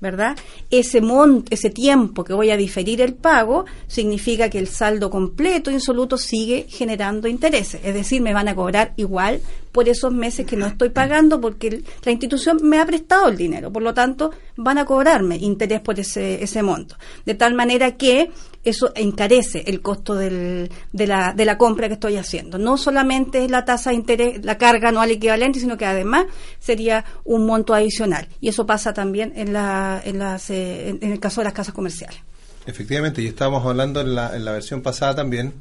¿verdad? 0.02 0.38
Ese 0.70 1.02
monto, 1.02 1.54
ese 1.54 1.70
tiempo 1.70 2.24
que 2.24 2.34
voy 2.34 2.52
a 2.52 2.58
diferir 2.58 3.02
el 3.02 3.16
pago 3.16 3.66
significa 3.88 4.50
que 4.50 4.60
el 4.60 4.68
saldo 4.68 5.10
completo 5.10 5.72
insoluto 5.72 6.18
sigue 6.18 6.68
generando 6.70 7.28
intereses, 7.28 7.82
es 7.84 7.94
decir, 7.94 8.22
me 8.22 8.34
van 8.34 8.48
a 8.48 8.56
cobrar 8.56 8.94
igual 8.96 9.42
por 9.74 9.90
esos 9.90 10.14
meses 10.14 10.46
que 10.46 10.56
no 10.56 10.66
estoy 10.68 10.90
pagando 10.90 11.42
porque 11.42 11.84
la 12.04 12.12
institución 12.12 12.60
me 12.64 12.80
ha 12.80 12.86
prestado 12.86 13.28
el 13.28 13.38
dinero, 13.38 13.72
por 13.72 13.84
lo 13.84 13.94
tanto, 13.94 14.32
van 14.56 14.78
a 14.78 14.86
cobrarme 14.86 15.36
interés 15.36 15.82
por 15.82 16.00
ese 16.00 16.42
ese 16.42 16.64
monto, 16.64 16.96
de 17.26 17.36
tal 17.36 17.54
manera 17.54 17.98
que 17.98 18.32
eso 18.64 18.92
encarece 18.96 19.64
el 19.68 19.82
costo 19.82 20.16
del, 20.16 20.70
de, 20.92 21.08
la, 21.08 21.34
de 21.34 21.46
la 21.46 21.58
compra 21.58 21.88
que 21.88 21.94
estoy 21.94 22.18
haciendo. 22.18 22.58
No 22.58 22.78
solamente 22.78 23.46
es 23.46 23.52
la 23.52 23.66
tasa 23.66 23.92
de 23.92 23.96
interés, 23.96 24.44
la 24.44 24.58
carga 24.58 24.90
anual 24.90 25.12
equivalente, 25.12 25.60
sino 25.60 25.78
que 25.78 25.86
además 25.86 26.26
sería 26.60 27.06
un 27.24 27.46
monto 27.46 27.74
adicional. 27.74 28.28
Y 28.42 28.50
eso 28.50 28.66
pasa 28.66 28.94
también 28.94 29.34
en, 29.36 29.54
la, 29.54 30.02
en, 30.04 30.20
las, 30.20 30.50
eh, 30.50 30.90
en, 30.90 31.12
el 31.12 31.20
caso 31.20 31.42
de 31.42 31.46
las 31.46 31.54
casas 31.54 31.74
comerciales. 31.74 32.20
Efectivamente, 32.66 33.22
y 33.22 33.28
estábamos 33.28 33.66
hablando 33.66 34.02
en 34.02 34.14
la, 34.14 34.36
en 34.36 34.46
la 34.46 34.52
versión 34.52 34.82
pasada 34.82 35.16
también 35.16 35.54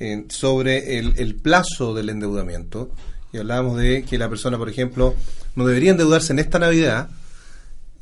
eh, 0.00 0.24
sobre 0.28 0.98
el, 0.98 1.14
el 1.16 1.36
plazo 1.36 1.94
del 1.94 2.08
endeudamiento. 2.08 2.90
Y 3.32 3.38
hablábamos 3.38 3.78
de 3.78 4.02
que 4.02 4.18
la 4.18 4.28
persona, 4.28 4.58
por 4.58 4.68
ejemplo, 4.68 5.14
no 5.54 5.64
debería 5.64 5.92
endeudarse 5.92 6.32
en 6.32 6.40
esta 6.40 6.58
Navidad, 6.58 7.08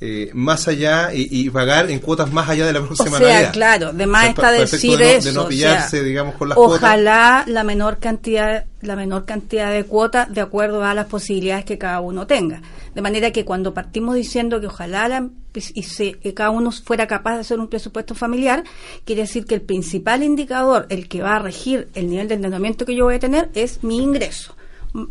eh, 0.03 0.31
más 0.33 0.67
allá 0.67 1.11
y, 1.13 1.51
pagar 1.51 1.91
en 1.91 1.99
cuotas 1.99 2.33
más 2.33 2.49
allá 2.49 2.67
de 2.67 2.73
la 2.73 2.81
próxima 2.87 3.19
o 3.19 3.21
sea, 3.21 3.51
claro, 3.51 3.93
de 3.93 4.07
más 4.07 4.31
está 4.31 4.51
decir 4.51 5.01
eso. 5.03 5.29
De 5.29 5.35
no 5.35 5.47
pillarse, 5.47 6.03
digamos, 6.03 6.37
con 6.37 6.49
las 6.49 6.57
ojalá 6.57 7.45
la 7.47 7.65
menor 7.65 7.99
cantidad, 7.99 8.65
la 8.81 8.97
menor 8.97 9.27
cantidad 9.27 9.71
de 9.71 9.85
cuotas 9.85 10.33
de 10.33 10.41
acuerdo 10.41 10.83
a 10.85 10.95
las 10.95 11.05
posibilidades 11.05 11.67
que 11.67 11.77
cada 11.77 12.01
uno 12.01 12.27
tenga. 12.27 12.63
De 12.95 13.03
manera 13.03 13.31
que 13.31 13.45
cuando 13.45 13.75
partimos 13.75 14.15
diciendo 14.15 14.59
que 14.59 14.69
ojalá 14.69 15.07
la, 15.07 15.29
y 15.53 15.83
se, 15.83 16.13
que 16.15 16.33
cada 16.33 16.49
uno 16.49 16.73
fuera 16.73 17.07
capaz 17.07 17.35
de 17.35 17.41
hacer 17.41 17.59
un 17.59 17.69
presupuesto 17.69 18.15
familiar, 18.15 18.65
quiere 19.05 19.23
decir 19.23 19.45
que 19.45 19.57
el 19.57 19.63
principal 19.63 20.23
indicador, 20.23 20.87
el 20.89 21.09
que 21.09 21.21
va 21.21 21.37
a 21.37 21.41
regir 21.41 21.91
el 21.95 22.09
nivel 22.09 22.27
de 22.27 22.37
endeudamiento 22.37 22.87
que 22.87 22.95
yo 22.95 23.05
voy 23.05 23.17
a 23.17 23.21
tener, 23.21 23.51
es 23.53 23.85
mi 23.85 23.99
ingreso 23.99 24.57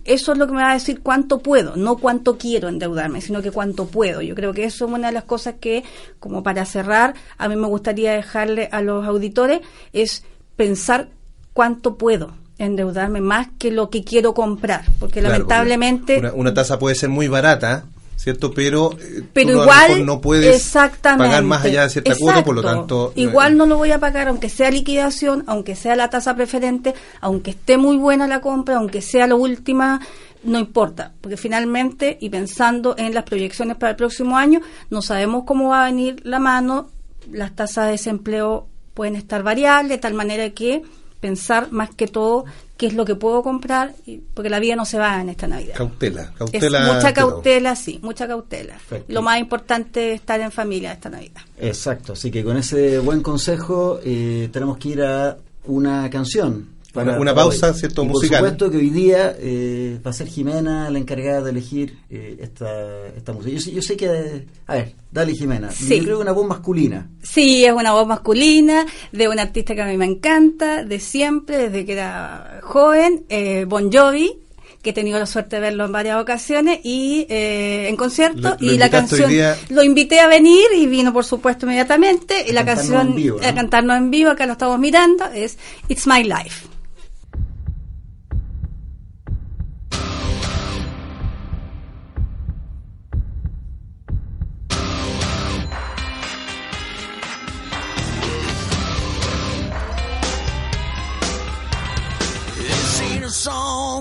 eso 0.06 0.34
es 0.34 0.38
lo 0.38 0.48
que 0.48 0.54
me 0.54 0.62
va 0.62 0.72
a 0.72 0.74
decir 0.74 1.02
cuánto 1.02 1.40
puedo, 1.40 1.76
no 1.76 1.98
cuánto 1.98 2.38
quiero 2.38 2.68
endeudarme, 2.68 3.22
sino 3.22 3.42
que 3.42 3.52
cuánto 3.52 3.86
puedo. 3.88 4.22
Yo 4.22 4.36
creo 4.36 4.54
que 4.54 4.66
eso 4.66 4.86
es 4.86 4.92
una 4.92 5.08
de 5.08 5.14
las 5.14 5.24
cosas 5.24 5.56
que, 5.60 5.84
como 6.20 6.44
para 6.44 6.66
cerrar, 6.66 7.14
a 7.38 7.48
mí 7.48 7.56
me 7.56 7.68
gustaría 7.68 8.14
dejarle 8.14 8.70
a 8.72 8.82
los 8.82 9.06
auditores, 9.06 9.62
es 9.94 10.24
pensar 10.56 11.10
cuánto 11.54 11.98
puedo 11.98 12.34
endeudarme 12.58 13.22
más 13.22 13.48
que 13.58 13.72
lo 13.72 13.90
que 13.90 14.04
quiero 14.04 14.34
comprar, 14.34 14.84
porque 15.00 15.22
lamentablemente... 15.22 16.22
una, 16.34 16.54
tasa 16.54 16.78
puede 16.78 16.96
ser 16.96 17.08
muy 17.10 17.30
barata, 17.30 17.86
¿cierto? 18.20 18.52
Pero, 18.54 18.98
eh, 19.00 19.24
pero 19.32 19.62
igual 19.62 20.06
no 20.06 20.20
puedes 20.20 20.74
pagar 21.02 21.42
más 21.44 21.64
allá 21.64 21.84
de 21.84 21.90
cierta 21.90 22.16
cuota, 22.18 22.44
por 22.44 22.54
lo 22.54 22.62
tanto... 22.62 23.14
Igual 23.16 23.56
no 23.56 23.66
lo 23.66 23.78
voy 23.78 23.92
a 23.92 24.00
pagar, 24.00 24.28
aunque 24.28 24.50
sea 24.50 24.70
liquidación, 24.70 25.46
aunque 25.48 25.74
sea 25.78 25.96
la 25.96 26.10
tasa 26.10 26.36
preferente, 26.36 26.94
aunque 27.22 27.52
esté 27.52 27.78
muy 27.78 27.96
buena 27.96 28.28
la 28.28 28.42
compra, 28.42 28.76
aunque 28.76 29.02
sea 29.02 29.26
la 29.26 29.36
última, 29.36 30.02
no 30.44 30.60
importa, 30.60 31.14
porque 31.22 31.38
finalmente, 31.38 32.18
y 32.20 32.30
pensando 32.30 32.94
en 32.98 33.14
las 33.14 33.24
proyecciones 33.24 33.78
para 33.78 33.92
el 33.92 33.96
próximo 33.96 34.38
año, 34.38 34.60
no 34.90 35.02
sabemos 35.02 35.46
cómo 35.46 35.70
va 35.70 35.84
a 35.84 35.86
venir 35.86 36.20
la 36.26 36.40
mano, 36.40 36.90
las 37.32 37.56
tasas 37.56 37.86
de 37.86 37.92
desempleo 37.92 38.68
pueden 38.94 39.16
estar 39.16 39.44
variables, 39.44 39.92
de 39.92 39.98
tal 39.98 40.14
manera 40.14 40.50
que 40.50 40.82
pensar 41.20 41.72
más 41.72 41.94
que 41.94 42.08
todo 42.08 42.46
qué 42.78 42.88
es 42.88 42.94
lo 42.94 43.04
que 43.04 43.16
puedo 43.16 43.44
comprar, 43.44 43.94
porque 44.34 44.50
la 44.50 44.60
vida 44.60 44.76
no 44.76 44.86
se 44.86 44.98
va 44.98 45.20
en 45.20 45.28
esta 45.28 45.48
Navidad. 45.48 45.76
Cautela, 45.76 46.32
cautela. 46.38 46.94
mucha 46.94 47.14
cautela, 47.14 47.76
sí, 47.76 48.00
mucha 48.02 48.26
cautela. 48.26 48.78
Lo 49.10 49.22
más 49.22 49.38
importante 49.38 50.14
es 50.14 50.22
estar 50.22 50.40
en 50.40 50.50
familia 50.50 50.94
esta 50.94 51.10
Navidad. 51.10 51.42
Exacto, 51.58 52.14
así 52.14 52.32
que 52.32 52.42
con 52.42 52.56
ese 52.56 53.00
buen 53.00 53.22
consejo 53.22 54.00
eh, 54.04 54.48
tenemos 54.54 54.78
que 54.78 54.90
ir 54.90 55.04
a 55.04 55.38
una 55.66 56.10
canción 56.10 56.79
una, 56.96 57.36
pausa, 57.36 57.74
¿cierto? 57.74 58.04
musical. 58.04 58.40
Por 58.40 58.50
supuesto 58.50 58.72
que 58.72 58.78
hoy 58.78 58.90
día 58.90 59.36
eh, 59.40 60.00
va 60.06 60.12
a 60.12 60.14
ser 60.14 60.28
Jimena 60.28 60.90
la 60.90 60.98
encargada 60.98 61.42
de 61.42 61.52
elegir 61.52 61.98
eh, 62.10 62.38
esta, 62.42 63.08
esta 63.16 63.34
música. 63.34 63.58
Yo, 63.58 63.72
yo, 63.72 63.82
sé 63.82 63.96
que. 63.96 64.46
A 64.66 64.74
ver, 64.74 64.96
dale 65.12 65.34
Jimena. 65.34 65.70
Yo 65.70 65.88
creo 65.88 66.18
que 66.18 66.24
una 66.24 66.32
voz 66.32 66.48
masculina. 66.48 67.10
Sí, 67.22 67.64
es 67.64 67.74
una 67.74 67.94
voz 67.94 68.08
masculina 68.08 68.86
de 69.12 69.28
un 69.28 69.40
artista 69.40 69.76
que 69.76 69.82
a 69.82 69.86
mí 69.86 69.98
me 69.98 70.06
encanta, 70.06 70.84
de 70.84 71.00
siempre, 71.00 71.70
desde 71.70 71.86
que 71.86 71.94
era 71.94 72.60
joven, 72.64 73.26
eh, 73.30 73.66
Bon 73.66 73.92
Jovi 73.92 74.40
que 74.82 74.92
he 74.92 74.94
tenido 74.94 75.20
la 75.20 75.26
suerte 75.26 75.58
de 75.58 75.62
verlo 75.62 75.86
en 75.86 75.92
varias 75.92 76.22
ocasiones 76.22 76.80
y 76.84 77.26
eh, 77.30 77.90
en 77.90 77.98
concierto 77.98 78.56
y 78.62 78.78
la 78.78 78.90
canción 78.90 79.30
lo 79.70 79.84
invité 79.84 80.22
a 80.22 80.28
venir 80.28 80.68
y 80.74 80.88
vino 80.88 81.12
por 81.12 81.26
supuesto 81.26 81.66
inmediatamente 81.66 82.46
y 82.48 82.54
la 82.54 82.64
canción 82.64 83.14
a 83.44 83.54
cantarnos 83.54 83.98
en 83.98 84.10
vivo 84.10 84.32
acá 84.32 84.46
lo 84.46 84.54
estamos 84.54 84.80
mirando 84.80 85.26
es 85.26 85.58
It's 85.90 86.08
My 86.08 86.24
Life 86.24 86.69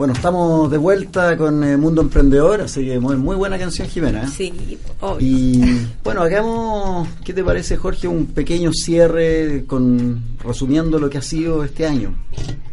Bueno, 0.00 0.14
estamos 0.14 0.70
de 0.70 0.78
vuelta 0.78 1.36
con 1.36 1.62
el 1.62 1.76
Mundo 1.76 2.00
Emprendedor, 2.00 2.62
así 2.62 2.86
que 2.86 2.98
muy, 2.98 3.16
muy 3.16 3.36
buena 3.36 3.58
canción, 3.58 3.86
Jimena. 3.86 4.22
¿eh? 4.22 4.28
Sí, 4.34 4.78
obvio. 4.98 5.18
Y 5.20 5.86
bueno, 6.02 6.22
hagamos, 6.22 7.06
¿qué 7.22 7.34
te 7.34 7.44
parece, 7.44 7.76
Jorge? 7.76 8.08
Un 8.08 8.24
pequeño 8.24 8.70
cierre 8.72 9.66
con 9.66 10.38
resumiendo 10.42 10.98
lo 10.98 11.10
que 11.10 11.18
ha 11.18 11.22
sido 11.22 11.62
este 11.64 11.84
año. 11.84 12.14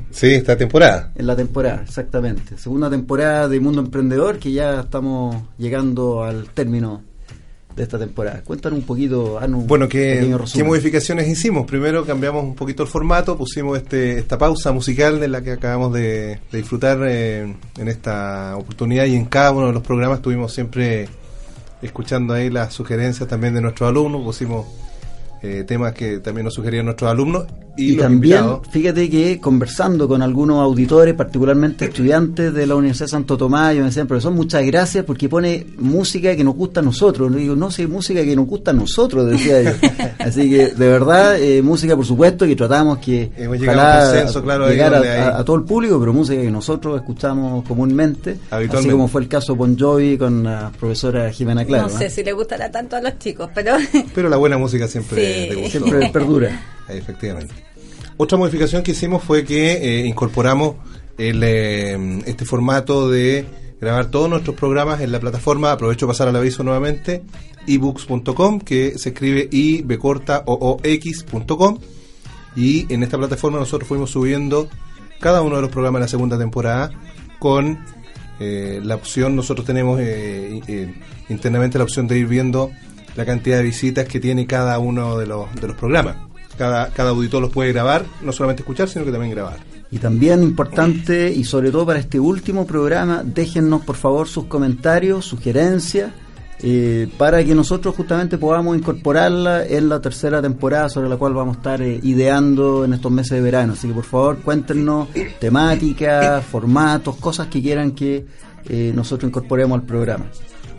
Sí, 0.09 0.35
esta 0.35 0.55
temporada. 0.55 1.11
En 1.15 1.27
la 1.27 1.35
temporada, 1.35 1.83
exactamente. 1.83 2.57
Segunda 2.57 2.89
temporada 2.89 3.49
de 3.49 3.59
Mundo 3.59 3.81
Emprendedor, 3.81 4.39
que 4.39 4.53
ya 4.53 4.79
estamos 4.79 5.35
llegando 5.57 6.23
al 6.23 6.47
término 6.51 7.01
de 7.77 7.83
esta 7.83 7.99
temporada. 7.99 8.41
Cuéntanos 8.43 8.79
un 8.79 8.85
poquito, 8.85 9.39
Bueno, 9.49 9.87
¿qué, 9.87 10.35
¿qué 10.53 10.63
modificaciones 10.63 11.27
hicimos? 11.27 11.67
Primero 11.67 12.03
cambiamos 12.05 12.43
un 12.43 12.55
poquito 12.55 12.81
el 12.81 12.89
formato, 12.89 13.37
pusimos 13.37 13.77
este, 13.77 14.17
esta 14.17 14.37
pausa 14.37 14.71
musical 14.71 15.19
de 15.19 15.27
la 15.27 15.43
que 15.43 15.51
acabamos 15.51 15.93
de, 15.93 16.39
disfrutar 16.51 16.97
eh, 17.07 17.55
en 17.77 17.87
esta 17.87 18.57
oportunidad 18.57 19.05
y 19.05 19.15
en 19.15 19.25
cada 19.25 19.51
uno 19.51 19.67
de 19.67 19.73
los 19.73 19.83
programas 19.83 20.17
estuvimos 20.17 20.51
siempre 20.51 21.07
escuchando 21.83 22.33
ahí 22.33 22.49
las 22.49 22.73
sugerencias 22.73 23.29
también 23.29 23.53
de 23.53 23.61
nuestros 23.61 23.87
alumnos, 23.87 24.23
pusimos 24.23 24.65
eh, 25.43 25.63
temas 25.67 25.93
que 25.93 26.17
también 26.17 26.45
nos 26.45 26.55
sugerían 26.55 26.85
nuestros 26.85 27.11
alumnos. 27.11 27.45
Y, 27.77 27.95
también, 27.95 28.43
fíjate 28.71 29.09
que 29.09 29.39
conversando 29.39 30.07
con 30.07 30.21
algunos 30.21 30.61
auditores, 30.61 31.13
particularmente 31.13 31.85
estudiantes 31.85 32.53
de 32.53 32.65
la 32.65 32.75
Universidad 32.75 33.05
de 33.05 33.11
Santo 33.11 33.37
Tomás, 33.37 33.75
yo 33.75 33.81
me 33.81 33.87
decían, 33.87 34.07
profesor, 34.07 34.33
muchas 34.33 34.65
gracias 34.65 35.05
porque 35.05 35.29
pone 35.29 35.67
música 35.77 36.35
que 36.35 36.43
nos 36.43 36.55
gusta 36.55 36.79
a 36.79 36.83
nosotros. 36.83 37.31
Le 37.31 37.39
digo, 37.39 37.55
no 37.55 37.69
sé, 37.69 37.85
música 37.87 38.23
que 38.23 38.35
nos 38.35 38.47
gusta 38.47 38.71
a 38.71 38.73
nosotros, 38.73 39.29
decía 39.29 39.61
yo. 39.61 39.71
Así 40.19 40.49
que, 40.49 40.69
de 40.69 40.87
verdad, 40.87 41.39
eh, 41.39 41.61
música, 41.61 41.95
por 41.95 42.05
supuesto, 42.05 42.45
que 42.47 42.55
tratamos 42.55 42.97
que 42.97 43.31
llegar 43.59 44.95
a, 44.95 45.43
todo 45.43 45.55
el 45.55 45.63
público, 45.63 45.99
pero 45.99 46.13
música 46.13 46.41
que 46.41 46.51
nosotros 46.51 46.99
escuchamos 46.99 47.63
comúnmente, 47.65 48.37
así 48.49 48.89
como 48.89 49.07
fue 49.07 49.21
el 49.21 49.27
caso 49.27 49.55
Bon 49.55 49.77
Jovi 49.77 50.17
con 50.17 50.43
la 50.43 50.71
profesora 50.77 51.31
Jimena 51.31 51.65
Claro. 51.65 51.89
No 51.89 51.97
sé 51.97 52.09
si 52.09 52.23
le 52.23 52.31
gustará 52.33 52.71
tanto 52.71 52.95
a 52.95 53.01
los 53.01 53.19
chicos, 53.19 53.49
pero... 53.53 53.73
pero 54.15 54.29
la 54.29 54.37
buena 54.37 54.57
música 54.57 54.87
siempre, 54.87 55.69
siempre 55.69 56.09
perdura. 56.09 56.59
Efectivamente. 56.89 57.54
Otra 58.19 58.38
modificación 58.38 58.82
que 58.82 58.91
hicimos 58.91 59.23
fue 59.23 59.45
que 59.45 59.73
eh, 59.73 60.08
incorporamos 60.08 60.78
el, 61.19 61.41
eh, 61.43 62.21
este 62.26 62.45
formato 62.45 63.10
de 63.10 63.45
grabar 63.80 64.10
todos 64.10 64.28
nuestros 64.28 64.56
programas 64.56 65.02
en 65.02 65.12
la 65.12 65.19
plataforma, 65.19 65.71
aprovecho 65.71 66.08
pasar 66.08 66.28
al 66.28 66.36
aviso 66.36 66.63
nuevamente, 66.63 67.21
ebooks.com, 67.67 68.60
que 68.60 68.97
se 68.97 69.10
escribe 69.10 69.47
ibcorta 69.52 70.43
o 70.47 70.80
x.com 70.82 71.78
y 72.56 72.91
en 72.91 73.04
esta 73.04 73.19
plataforma 73.19 73.60
nosotros 73.60 73.88
fuimos 73.88 74.10
subiendo 74.10 74.67
cada 75.19 75.43
uno 75.43 75.58
de 75.58 75.62
los 75.62 75.71
programas 75.71 76.00
de 76.00 76.06
la 76.06 76.10
segunda 76.10 76.39
temporada 76.39 76.89
con 77.38 77.86
eh, 78.39 78.80
la 78.84 78.95
opción, 78.95 79.36
nosotros 79.36 79.65
tenemos 79.65 80.02
internamente 81.30 81.78
la 81.78 81.84
opción 81.84 82.08
de 82.08 82.17
ir 82.17 82.26
viendo 82.26 82.71
la 83.15 83.26
cantidad 83.26 83.58
de 83.58 83.63
visitas 83.63 84.08
que 84.08 84.19
tiene 84.19 84.47
cada 84.47 84.80
uno 84.80 85.19
de 85.19 85.28
los, 85.28 85.54
de 85.54 85.67
los 85.67 85.78
programas 85.78 86.26
cada, 86.58 86.89
cada 86.89 87.12
auditor 87.12 87.41
los 87.41 87.52
puede 87.52 87.72
grabar, 87.72 88.06
no 88.22 88.32
solamente 88.32 88.63
escuchar, 88.63 88.89
sino 88.89 89.06
que 89.06 89.12
también 89.12 89.32
grabar. 89.32 89.58
Y 89.89 90.00
también 90.00 90.43
importante, 90.43 91.32
y 91.32 91.46
sobre 91.46 91.72
todo 91.72 91.86
para 91.86 92.00
este 92.00 92.20
último 92.20 92.67
programa, 92.67 93.24
déjennos 93.24 93.84
por 93.84 93.96
favor 93.96 94.28
sus 94.28 94.46
comentarios, 94.46 95.26
sugerencias, 95.26 96.12
eh, 96.60 97.08
para 97.17 97.43
que 97.43 97.54
nosotros 97.54 97.96
justamente 97.96 98.39
podamos 98.39 98.76
incorporarla 98.76 99.63
en 99.65 99.89
la 99.89 100.02
tercera 100.02 100.41
temporada 100.41 100.89
sobre 100.89 101.08
la 101.08 101.15
cual 101.15 101.36
vamos 101.36 101.58
a 101.58 101.60
estar 101.60 101.82
eh, 101.84 102.00
ideando 102.02 102.84
en 102.84 102.93
estos 102.93 103.12
meses 103.12 103.32
de 103.32 103.41
verano. 103.41 103.74
Así 103.74 103.88
que 103.88 103.93
por 103.93 104.04
favor 104.04 104.39
cuéntenos 104.39 105.08
temáticas, 105.39 106.43
formatos, 106.43 107.17
cosas 107.17 107.48
que 107.48 107.62
quieran 107.62 107.91
que 107.91 108.26
eh, 108.67 108.91
nosotros 108.96 109.30
incorporemos 109.30 109.80
al 109.80 109.86
programa. 109.86 110.26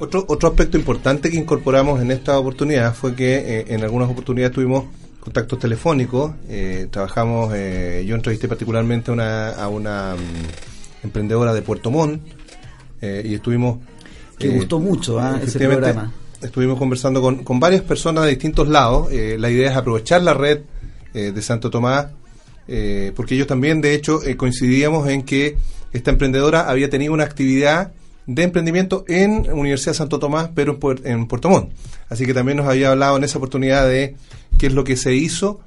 Otro, 0.00 0.24
otro 0.28 0.48
aspecto 0.48 0.76
importante 0.76 1.30
que 1.30 1.36
incorporamos 1.36 2.00
en 2.00 2.10
esta 2.10 2.38
oportunidad 2.38 2.92
fue 2.94 3.14
que 3.14 3.64
en 3.68 3.82
algunas 3.82 4.10
oportunidades 4.10 4.54
tuvimos 4.54 4.84
contactos 5.20 5.58
telefónicos. 5.58 6.32
Eh, 6.48 6.88
trabajamos, 6.90 7.52
eh, 7.54 8.04
yo 8.06 8.14
entrevisté 8.14 8.48
particularmente 8.48 9.10
una, 9.10 9.50
a 9.50 9.68
una 9.68 10.14
mm, 10.14 11.04
emprendedora 11.04 11.52
de 11.52 11.62
Puerto 11.62 11.90
Montt 11.90 12.22
eh, 13.00 13.22
y 13.24 13.34
estuvimos... 13.34 13.78
Que 14.38 14.48
gustó 14.48 14.78
mucho 14.78 15.18
¿ah? 15.18 15.40
ese 15.42 15.58
programa. 15.58 16.12
Estuvimos 16.40 16.78
conversando 16.78 17.20
con, 17.20 17.42
con 17.42 17.58
varias 17.58 17.82
personas 17.82 18.24
de 18.24 18.30
distintos 18.30 18.68
lados. 18.68 19.08
la 19.10 19.50
idea 19.50 19.70
es 19.72 19.76
aprovechar 19.76 20.22
la 20.22 20.32
red 20.32 20.60
de 21.12 21.42
Santo 21.42 21.68
Tomás, 21.68 22.06
porque 23.16 23.34
ellos 23.34 23.48
también, 23.48 23.80
de 23.80 23.94
hecho, 23.94 24.20
coincidíamos 24.36 25.08
en 25.08 25.22
que 25.22 25.56
esta 25.92 26.12
emprendedora 26.12 26.70
había 26.70 26.88
tenido 26.88 27.12
una 27.12 27.24
actividad 27.24 27.90
de 28.28 28.42
emprendimiento 28.42 29.04
en 29.08 29.50
Universidad 29.50 29.94
Santo 29.94 30.18
Tomás, 30.18 30.50
pero 30.54 30.78
en, 31.02 31.26
Puerto 31.26 31.48
Montt. 31.48 31.72
Así 32.10 32.26
que 32.26 32.34
también 32.34 32.58
nos 32.58 32.68
había 32.68 32.90
hablado 32.90 33.16
en 33.16 33.24
esa 33.24 33.38
oportunidad 33.38 33.88
de 33.88 34.16
qué 34.58 34.66
es 34.66 34.74
lo 34.74 34.84
que 34.84 34.96
se 34.96 35.14
hizo 35.14 35.60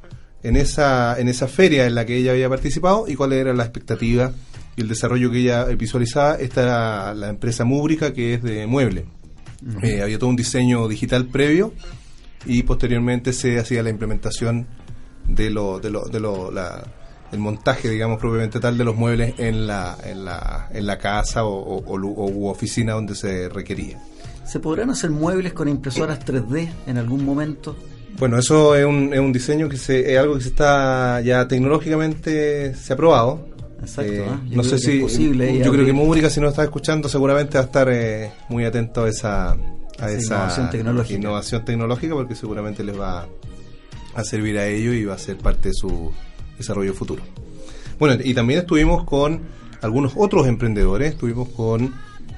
en 0.44 0.56
esa, 0.56 1.20
en 1.20 1.28
esa 1.28 1.48
feria 1.48 1.88
en 1.88 1.96
la 1.96 2.06
que 2.06 2.16
ella 2.18 2.32
había 2.32 2.48
participado 2.50 3.06
y 3.08 3.16
cuál 3.16 3.34
era 3.34 3.54
la 3.54 3.64
expectativa 3.64 4.32
y 4.76 4.82
el 4.82 4.88
desarrollo 4.88 5.32
que 5.32 5.40
ella 5.40 5.66
visualizaba. 5.66 6.36
Esta 6.36 6.62
era 6.62 7.14
la 7.16 7.30
empresa 7.30 7.66
Múbrica, 7.66 8.14
que 8.14 8.36
es 8.36 8.44
de 8.44 8.68
mueble. 8.68 9.06
Eh, 9.82 10.04
había 10.04 10.20
todo 10.20 10.30
un 10.30 10.36
diseño 10.36 10.88
digital 10.88 11.26
previo 11.26 11.74
y 12.46 12.62
posteriormente 12.62 13.34
se 13.34 13.58
hacía 13.58 13.82
la 13.82 13.90
implementación 13.90 14.68
de 15.28 15.50
lo, 15.50 15.80
de 15.80 15.90
lo, 15.90 16.04
de 16.06 16.20
lo 16.20 16.52
la, 16.52 16.84
el 17.32 17.40
montaje, 17.40 17.90
digamos, 17.90 18.20
propiamente 18.20 18.60
tal 18.60 18.78
de 18.78 18.84
los 18.84 18.96
muebles 18.96 19.36
en 19.38 19.68
la, 19.68 19.98
en 20.04 20.26
la, 20.26 20.70
en 20.72 20.86
la 20.86 20.98
casa 20.98 21.46
o, 21.46 21.78
o, 21.78 22.50
oficina 22.50 22.94
donde 22.94 23.16
se 23.16 23.50
requería. 23.50 24.00
¿Se 24.46 24.60
podrán 24.60 24.90
hacer 24.90 25.12
muebles 25.12 25.54
con 25.54 25.68
impresoras 25.68 26.20
3D 26.26 26.70
en 26.88 26.98
algún 26.98 27.24
momento? 27.24 27.76
Bueno, 28.20 28.38
eso 28.38 28.76
es 28.76 28.86
un, 28.86 29.14
es 29.14 29.20
un 29.20 29.32
diseño 29.32 29.70
que 29.70 29.78
se, 29.78 30.14
es 30.14 30.20
algo 30.20 30.36
que 30.36 30.42
se 30.42 30.50
está 30.50 31.22
ya 31.22 31.48
tecnológicamente 31.48 32.76
se 32.76 32.94
ha 32.94 32.96
probado. 32.98 33.48
Exacto. 33.82 34.12
Eh, 34.12 34.26
¿ah? 34.28 34.40
no 34.52 34.64
sé 34.64 34.78
si 34.78 35.00
posible, 35.00 35.58
yo 35.58 35.72
creo 35.72 35.86
que 35.86 35.94
Múrica 35.94 36.30
si 36.30 36.40
no 36.40 36.50
está 36.50 36.64
escuchando 36.64 37.10
seguramente 37.10 37.58
va 37.58 37.64
a 37.64 37.66
estar 37.66 37.90
eh, 37.90 38.32
muy 38.50 38.64
atento 38.64 39.06
a 39.06 39.10
esa 39.10 39.58
a 39.98 40.12
esa, 40.12 40.36
innovación 40.36 40.70
tecnológica. 40.70 41.20
innovación 41.20 41.66
tecnológica 41.66 42.14
porque 42.14 42.36
seguramente 42.36 42.84
les 42.84 43.00
va 43.00 43.28
a 44.14 44.24
servir 44.24 44.60
a 44.60 44.68
ello 44.68 44.94
y 44.94 45.06
va 45.06 45.16
a 45.16 45.18
ser 45.18 45.38
parte 45.38 45.70
de 45.70 45.74
su 45.74 46.12
desarrollo 46.62 46.94
futuro. 46.94 47.24
Bueno, 48.00 48.22
y 48.24 48.34
también 48.34 48.62
estuvimos 48.62 49.04
con 49.04 49.42
algunos 49.82 50.14
otros 50.16 50.48
emprendedores, 50.48 51.14
estuvimos 51.14 51.50
con 51.50 51.94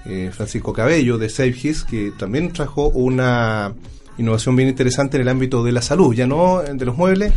eh, 0.05 0.31
Francisco 0.33 0.73
Cabello 0.73 1.17
de 1.17 1.29
SafeHis, 1.29 1.83
que 1.83 2.11
también 2.17 2.51
trajo 2.51 2.89
una 2.89 3.73
innovación 4.17 4.55
bien 4.55 4.69
interesante 4.69 5.17
en 5.17 5.21
el 5.21 5.29
ámbito 5.29 5.63
de 5.63 5.71
la 5.71 5.81
salud, 5.81 6.13
ya 6.13 6.27
no 6.27 6.61
de 6.61 6.85
los 6.85 6.97
muebles, 6.97 7.33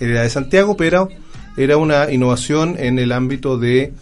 era 0.00 0.22
de 0.22 0.30
Santiago, 0.30 0.76
pero 0.76 1.08
era 1.56 1.76
una 1.76 2.10
innovación 2.10 2.76
en 2.78 2.98
el 2.98 3.12
ámbito 3.12 3.58
de 3.58 3.92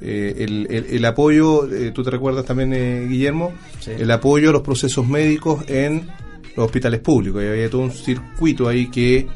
eh, 0.00 0.86
el, 0.90 1.04
apoyo, 1.04 1.72
eh, 1.72 1.92
tú 1.92 2.02
te 2.02 2.10
recuerdas 2.10 2.44
también, 2.44 3.08
Guillermo, 3.08 3.52
el 3.86 4.10
apoyo 4.10 4.50
a 4.50 4.52
los 4.52 4.62
procesos 4.62 5.06
médicos 5.06 5.64
en 5.68 6.08
los 6.56 6.66
hospitales 6.66 7.00
públicos. 7.00 7.42
Y 7.42 7.46
había 7.46 7.70
todo 7.70 7.82
un 7.82 7.92
circuito 7.92 8.68
ahí 8.68 8.88
que 8.88 9.28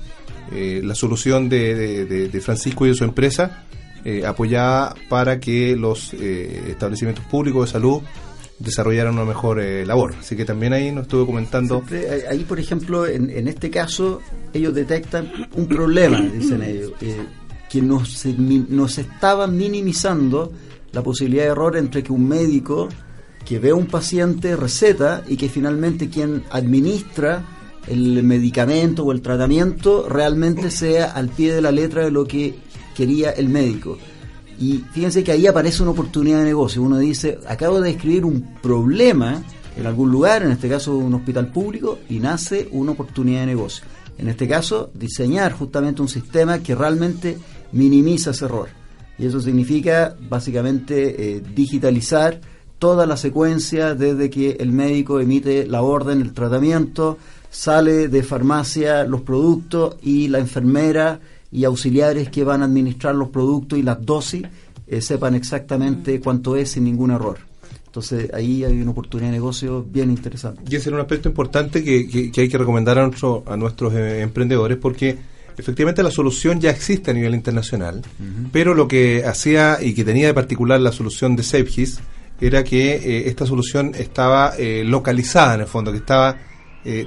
eh, 0.52 0.80
la 0.84 0.94
solución 0.94 1.48
de, 1.48 2.40
Francisco 2.42 2.86
y 2.86 2.90
de 2.90 2.94
su 2.94 3.04
empresa 3.04 3.64
eh, 4.04 4.24
apoyaba 4.24 4.94
para 5.08 5.40
que 5.40 5.74
los 5.76 6.14
eh, 6.14 6.68
establecimientos 6.68 7.24
públicos 7.24 7.66
de 7.66 7.72
salud 7.72 8.02
desarrollaran 8.58 9.14
una 9.14 9.24
mejor 9.24 9.62
labor. 9.86 10.14
Así 10.18 10.34
que 10.36 10.44
también 10.44 10.72
ahí 10.72 10.90
nos 10.92 11.02
estuve 11.02 11.26
comentando. 11.26 11.84
ahí, 12.30 12.44
por 12.44 12.58
ejemplo, 12.58 13.06
en, 13.06 13.48
este 13.48 13.68
caso, 13.68 14.20
ellos 14.54 14.74
detectan 14.74 15.30
un 15.54 15.66
problema, 15.66 16.20
dicen 16.20 16.62
ellos, 16.62 16.92
que 17.68 17.82
nos, 17.82 18.24
nos 18.24 18.96
estaba 18.96 19.46
minimizando 19.46 20.52
la 20.92 21.02
posibilidad 21.02 21.44
de 21.44 21.50
error 21.50 21.76
entre 21.76 22.02
que 22.02 22.12
un 22.12 22.26
médico 22.26 22.88
que 23.44 23.58
ve 23.58 23.70
a 23.70 23.74
un 23.74 23.86
paciente 23.86 24.56
receta 24.56 25.22
y 25.28 25.36
que 25.36 25.48
finalmente 25.48 26.08
quien 26.08 26.42
administra 26.50 27.44
el 27.86 28.22
medicamento 28.22 29.04
o 29.04 29.12
el 29.12 29.22
tratamiento 29.22 30.08
realmente 30.08 30.70
sea 30.70 31.12
al 31.12 31.28
pie 31.28 31.54
de 31.54 31.60
la 31.60 31.70
letra 31.70 32.04
de 32.04 32.10
lo 32.10 32.26
que 32.26 32.54
quería 32.96 33.30
el 33.30 33.48
médico. 33.48 33.98
Y 34.58 34.82
fíjense 34.92 35.22
que 35.22 35.32
ahí 35.32 35.46
aparece 35.46 35.82
una 35.82 35.92
oportunidad 35.92 36.38
de 36.38 36.44
negocio. 36.44 36.82
Uno 36.82 36.98
dice, 36.98 37.38
acabo 37.46 37.80
de 37.80 37.90
escribir 37.90 38.24
un 38.24 38.54
problema 38.62 39.42
en 39.76 39.86
algún 39.86 40.10
lugar, 40.10 40.42
en 40.42 40.50
este 40.50 40.68
caso 40.68 40.96
un 40.96 41.14
hospital 41.14 41.48
público, 41.48 41.98
y 42.08 42.18
nace 42.18 42.68
una 42.72 42.92
oportunidad 42.92 43.40
de 43.40 43.46
negocio. 43.46 43.84
En 44.18 44.28
este 44.28 44.48
caso, 44.48 44.90
diseñar 44.94 45.52
justamente 45.52 46.00
un 46.00 46.08
sistema 46.08 46.60
que 46.60 46.74
realmente 46.74 47.36
minimiza 47.72 48.30
ese 48.30 48.46
error. 48.46 48.68
Y 49.18 49.26
eso 49.26 49.40
significa 49.40 50.16
básicamente 50.28 51.36
eh, 51.36 51.42
digitalizar 51.54 52.40
toda 52.78 53.06
la 53.06 53.16
secuencia 53.16 53.94
desde 53.94 54.30
que 54.30 54.52
el 54.60 54.72
médico 54.72 55.20
emite 55.20 55.66
la 55.66 55.82
orden, 55.82 56.20
el 56.20 56.32
tratamiento, 56.32 57.18
sale 57.56 58.08
de 58.08 58.22
farmacia 58.22 59.04
los 59.04 59.22
productos 59.22 59.96
y 60.02 60.28
la 60.28 60.38
enfermera 60.38 61.20
y 61.50 61.64
auxiliares 61.64 62.28
que 62.28 62.44
van 62.44 62.60
a 62.60 62.66
administrar 62.66 63.14
los 63.14 63.30
productos 63.30 63.78
y 63.78 63.82
las 63.82 64.04
dosis 64.04 64.42
eh, 64.86 65.00
sepan 65.00 65.34
exactamente 65.34 66.20
cuánto 66.20 66.54
es 66.54 66.72
sin 66.72 66.84
ningún 66.84 67.12
error. 67.12 67.38
Entonces 67.86 68.30
ahí 68.34 68.62
hay 68.62 68.78
una 68.78 68.90
oportunidad 68.90 69.30
de 69.30 69.38
negocio 69.38 69.82
bien 69.82 70.10
interesante. 70.10 70.60
Y 70.68 70.76
ese 70.76 70.90
es 70.90 70.92
un 70.92 71.00
aspecto 71.00 71.30
importante 71.30 71.82
que, 71.82 72.30
hay 72.36 72.48
que 72.48 72.58
recomendar 72.58 72.98
a, 72.98 73.10
a 73.46 73.56
nuestros 73.56 73.94
eh, 73.94 74.20
emprendedores 74.20 74.76
porque 74.76 75.16
efectivamente 75.56 76.02
la 76.02 76.10
solución 76.10 76.60
ya 76.60 76.70
existe 76.70 77.10
a 77.10 77.14
nivel 77.14 77.34
internacional, 77.34 78.02
pero 78.52 78.74
lo 78.74 78.86
que 78.86 79.24
hacía 79.24 79.78
y 79.80 79.94
que 79.94 80.04
tenía 80.04 80.26
de 80.26 80.34
particular 80.34 80.78
la 80.78 80.92
solución 80.92 81.36
de 81.36 81.42
SafeGIS 81.42 82.00
era 82.38 82.62
que 82.62 82.96
eh, 82.96 83.28
esta 83.28 83.46
solución 83.46 83.92
estaba 83.96 84.52
eh, 84.58 84.84
localizada 84.84 85.54
en 85.54 85.60
el 85.62 85.66
fondo, 85.66 85.90
que 85.90 85.98
estaba 85.98 86.36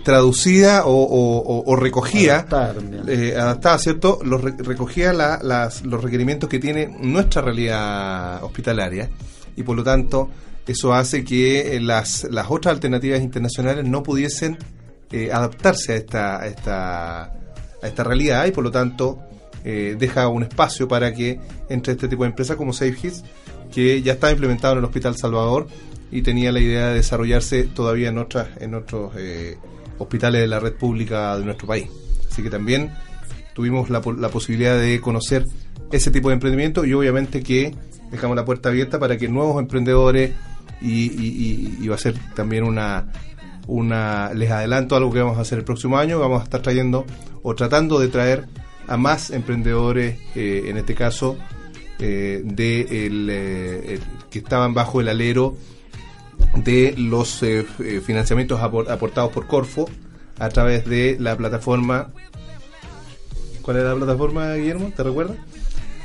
traducida 0.03 0.83
o, 0.85 1.75
recogía, 1.77 2.39
adaptada, 2.39 3.77
¿cierto? 3.77 4.19
Los, 4.23 4.41
recogía 4.41 5.13
los 5.13 6.03
requerimientos 6.03 6.49
que 6.49 6.59
tiene 6.59 6.87
nuestra 6.99 7.41
realidad 7.41 8.43
hospitalaria 8.43 9.09
y 9.55 9.63
por 9.63 9.75
lo 9.75 9.83
tanto 9.83 10.29
eso 10.69 10.93
hace 10.93 11.23
que 11.23 11.75
eh, 11.75 11.79
las, 11.79 12.25
las 12.29 12.45
otras 12.49 12.75
alternativas 12.75 13.21
internacionales 13.21 13.85
no 13.85 14.03
pudiesen 14.03 14.57
eh, 15.11 15.31
adaptarse 15.31 15.93
a 15.93 15.95
esta, 15.95 16.41
a, 16.41 16.47
esta, 16.47 17.23
a 17.23 17.87
esta 17.87 18.03
realidad 18.03 18.45
y 18.45 18.51
por 18.51 18.63
lo 18.63 18.69
tanto 18.69 19.19
eh, 19.65 19.95
deja 19.97 20.27
un 20.27 20.43
espacio 20.43 20.87
para 20.87 21.11
que 21.11 21.39
entre 21.69 21.93
este 21.93 22.07
tipo 22.07 22.23
de 22.23 22.29
empresas 22.29 22.55
como 22.55 22.71
SafeHits, 22.71 23.23
que 23.73 24.01
ya 24.03 24.13
está 24.13 24.31
implementado 24.31 24.73
en 24.73 24.79
el 24.79 24.85
Hospital 24.85 25.17
Salvador 25.17 25.67
y 26.11 26.21
tenía 26.21 26.51
la 26.51 26.59
idea 26.59 26.87
de 26.89 26.95
desarrollarse 26.95 27.63
todavía 27.63 28.09
en, 28.09 28.17
otras, 28.17 28.49
en 28.59 28.73
otros 28.73 29.13
hospitales 29.97 30.41
de 30.41 30.47
la 30.47 30.59
red 30.59 30.73
pública 30.73 31.37
de 31.37 31.45
nuestro 31.45 31.67
país. 31.67 31.87
Así 32.29 32.41
que 32.41 32.49
también 32.49 32.91
tuvimos 33.53 33.89
la, 33.89 34.01
la 34.17 34.29
posibilidad 34.29 34.79
de 34.79 34.99
conocer 35.01 35.45
ese 35.91 36.11
tipo 36.11 36.29
de 36.29 36.35
emprendimiento 36.35 36.85
y 36.85 36.93
obviamente 36.93 37.41
que 37.43 37.73
dejamos 38.11 38.35
la 38.35 38.45
puerta 38.45 38.69
abierta 38.69 38.99
para 38.99 39.17
que 39.17 39.27
nuevos 39.27 39.59
emprendedores 39.59 40.31
y, 40.81 41.87
va 41.87 41.95
a 41.95 41.97
ser 41.97 42.15
también 42.35 42.63
una, 42.63 43.11
una, 43.67 44.33
les 44.33 44.51
adelanto 44.51 44.95
algo 44.95 45.11
que 45.11 45.19
vamos 45.19 45.37
a 45.37 45.41
hacer 45.41 45.59
el 45.59 45.65
próximo 45.65 45.97
año, 45.97 46.19
vamos 46.19 46.41
a 46.41 46.43
estar 46.43 46.61
trayendo 46.61 47.05
o 47.43 47.55
tratando 47.55 47.99
de 47.99 48.07
traer 48.07 48.45
a 48.87 48.97
más 48.97 49.29
emprendedores, 49.29 50.17
eh, 50.35 50.63
en 50.67 50.77
este 50.77 50.95
caso, 50.95 51.37
eh, 51.99 52.41
de 52.43 52.87
eh, 52.89 53.99
que 54.29 54.39
estaban 54.39 54.73
bajo 54.73 55.01
el 55.01 55.09
alero 55.09 55.55
de 56.55 56.95
los 56.97 57.43
financiamientos 58.03 58.62
aportados 58.62 59.31
por 59.31 59.47
Corfo 59.47 59.89
a 60.39 60.49
través 60.49 60.85
de 60.85 61.17
la 61.19 61.35
plataforma. 61.35 62.09
¿Cuál 63.62 63.77
era 63.77 63.89
la 63.89 63.95
plataforma, 63.95 64.53
Guillermo? 64.55 64.91
¿Te 64.95 65.03
recuerdas? 65.03 65.38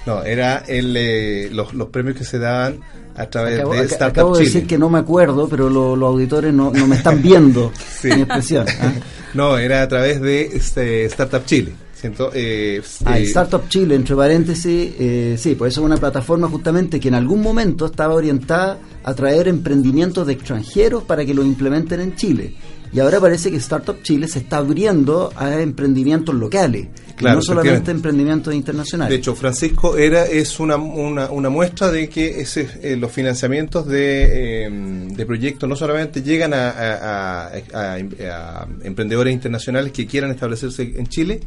No, 0.06 0.22
era 0.22 0.58
el, 0.68 1.54
los, 1.56 1.72
los 1.72 1.88
premios 1.88 2.16
que 2.16 2.24
se 2.24 2.38
daban 2.38 2.80
a 3.16 3.26
través 3.26 3.60
acabo, 3.60 3.74
de 3.74 3.84
Startup 3.84 4.08
acabo 4.08 4.36
de 4.36 4.44
decir 4.44 4.66
que 4.66 4.76
no 4.76 4.90
me 4.90 4.98
acuerdo, 4.98 5.48
pero 5.48 5.70
los 5.70 6.02
auditores 6.02 6.52
no, 6.52 6.72
no, 6.72 6.86
me 6.86 6.96
están 6.96 7.22
viendo 7.22 7.72
mi 8.04 8.10
expresión. 8.10 8.66
¿ah? 8.80 8.92
No, 9.34 9.58
era 9.58 9.82
a 9.82 9.88
través 9.88 10.20
de 10.20 10.42
este, 10.42 11.06
Startup 11.06 11.44
Chile. 11.44 11.72
Siento, 12.04 12.30
eh, 12.34 12.82
ah, 13.06 13.18
eh, 13.18 13.22
Startup 13.22 13.66
Chile, 13.66 13.94
entre 13.94 14.14
paréntesis, 14.14 14.92
eh, 14.98 15.36
sí, 15.38 15.54
pues 15.54 15.72
eso 15.72 15.80
es 15.80 15.86
una 15.86 15.96
plataforma 15.96 16.46
justamente 16.48 17.00
que 17.00 17.08
en 17.08 17.14
algún 17.14 17.40
momento 17.40 17.86
estaba 17.86 18.12
orientada 18.12 18.78
a 19.02 19.14
traer 19.14 19.48
emprendimientos 19.48 20.26
de 20.26 20.34
extranjeros 20.34 21.04
para 21.04 21.24
que 21.24 21.32
lo 21.32 21.42
implementen 21.42 22.00
en 22.00 22.14
Chile. 22.14 22.56
Y 22.92 23.00
ahora 23.00 23.20
parece 23.20 23.50
que 23.50 23.56
Startup 23.56 23.96
Chile 24.02 24.28
se 24.28 24.40
está 24.40 24.58
abriendo 24.58 25.32
a 25.34 25.58
emprendimientos 25.62 26.34
locales, 26.34 26.88
no 27.22 27.40
solamente 27.40 27.90
emprendimientos 27.90 28.52
internacionales. 28.52 29.08
De 29.10 29.16
hecho, 29.16 29.34
Francisco 29.34 29.96
era 29.96 30.26
es 30.26 30.60
una, 30.60 30.76
una, 30.76 31.30
una 31.30 31.48
muestra 31.48 31.90
de 31.90 32.10
que 32.10 32.42
ese, 32.42 32.68
eh, 32.82 32.96
los 32.96 33.10
financiamientos 33.10 33.86
de, 33.86 34.66
em, 34.66 35.08
de, 35.08 35.24
proyectos 35.24 35.66
no 35.66 35.74
solamente 35.74 36.22
llegan 36.22 36.52
a, 36.52 37.48
a, 37.48 38.66
emprendedores 38.82 39.32
internacionales 39.32 39.90
que 39.90 40.06
quieran 40.06 40.30
establecerse 40.30 40.82
en 40.96 41.06
Chile, 41.06 41.40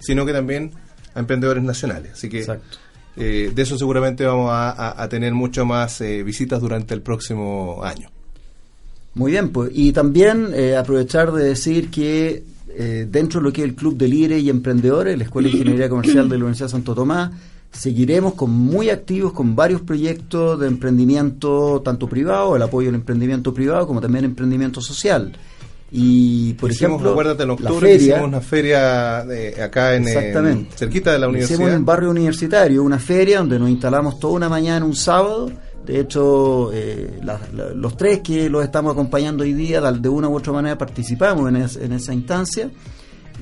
sino 0.00 0.26
que 0.26 0.32
también 0.32 0.72
a 1.14 1.20
emprendedores 1.20 1.62
nacionales. 1.62 2.12
Así 2.14 2.28
que 2.28 2.46
eh, 3.16 3.52
de 3.54 3.62
eso 3.62 3.78
seguramente 3.78 4.24
vamos 4.24 4.50
a, 4.52 5.06
tener 5.08 5.34
mucho 5.34 5.64
más 5.64 6.00
eh, 6.00 6.22
visitas 6.22 6.60
durante 6.60 6.94
el 6.94 7.02
próximo 7.02 7.80
año. 7.84 8.08
Muy 9.14 9.32
bien, 9.32 9.50
pues. 9.50 9.70
Y 9.74 9.92
también 9.92 10.50
eh, 10.54 10.76
aprovechar 10.76 11.32
de 11.32 11.44
decir 11.44 11.90
que 11.90 12.44
dentro 13.10 13.40
de 13.40 13.44
lo 13.44 13.52
que 13.52 13.62
es 13.62 13.68
el 13.68 13.74
Club 13.74 13.98
de 13.98 14.08
Líderes 14.08 14.42
y 14.42 14.48
Emprendedores, 14.48 15.18
la 15.18 15.24
Escuela 15.24 15.48
de 15.48 15.54
Ingeniería 15.54 15.88
Comercial 15.90 16.28
de 16.28 16.38
la 16.38 16.44
Universidad 16.44 16.68
de 16.68 16.70
Santo 16.70 16.94
Tomás, 16.94 17.30
seguiremos 17.70 18.34
con 18.34 18.50
muy 18.50 18.90
activos 18.90 19.32
con 19.32 19.54
varios 19.54 19.82
proyectos 19.82 20.58
de 20.58 20.68
emprendimiento, 20.68 21.82
tanto 21.84 22.08
privado, 22.08 22.56
el 22.56 22.62
apoyo 22.62 22.88
al 22.88 22.94
emprendimiento 22.94 23.52
privado, 23.52 23.86
como 23.86 24.00
también 24.00 24.24
emprendimiento 24.24 24.80
social. 24.80 25.32
Y 25.92 26.54
por 26.54 26.70
ejemplo, 26.70 27.10
acuérdate, 27.10 27.42
en 27.42 27.50
octubre 27.50 27.94
hicimos 27.94 28.20
una 28.20 28.40
feria 28.40 29.24
de, 29.24 29.60
acá 29.60 29.96
en, 29.96 30.04
cerquita 30.74 31.12
de 31.12 31.18
la 31.18 31.28
universidad. 31.28 31.56
Hicimos 31.56 31.70
en 31.70 31.78
el 31.78 31.84
barrio 31.84 32.10
universitario 32.10 32.84
una 32.84 32.98
feria 32.98 33.38
donde 33.38 33.58
nos 33.58 33.70
instalamos 33.70 34.20
toda 34.20 34.34
una 34.34 34.48
mañana 34.48 34.84
un 34.84 34.94
sábado 34.94 35.50
de 35.90 35.98
hecho, 35.98 36.70
eh, 36.72 37.20
los 37.74 37.96
tres 37.96 38.20
que 38.20 38.50
los 38.50 38.62
estamos 38.62 38.92
acompañando 38.92 39.42
hoy 39.42 39.54
día, 39.54 39.80
de 39.80 40.08
una 40.08 40.28
u 40.28 40.36
otra 40.36 40.52
manera 40.52 40.76
participamos 40.76 41.48
en, 41.48 41.92
esa 41.92 42.14
instancia. 42.14 42.70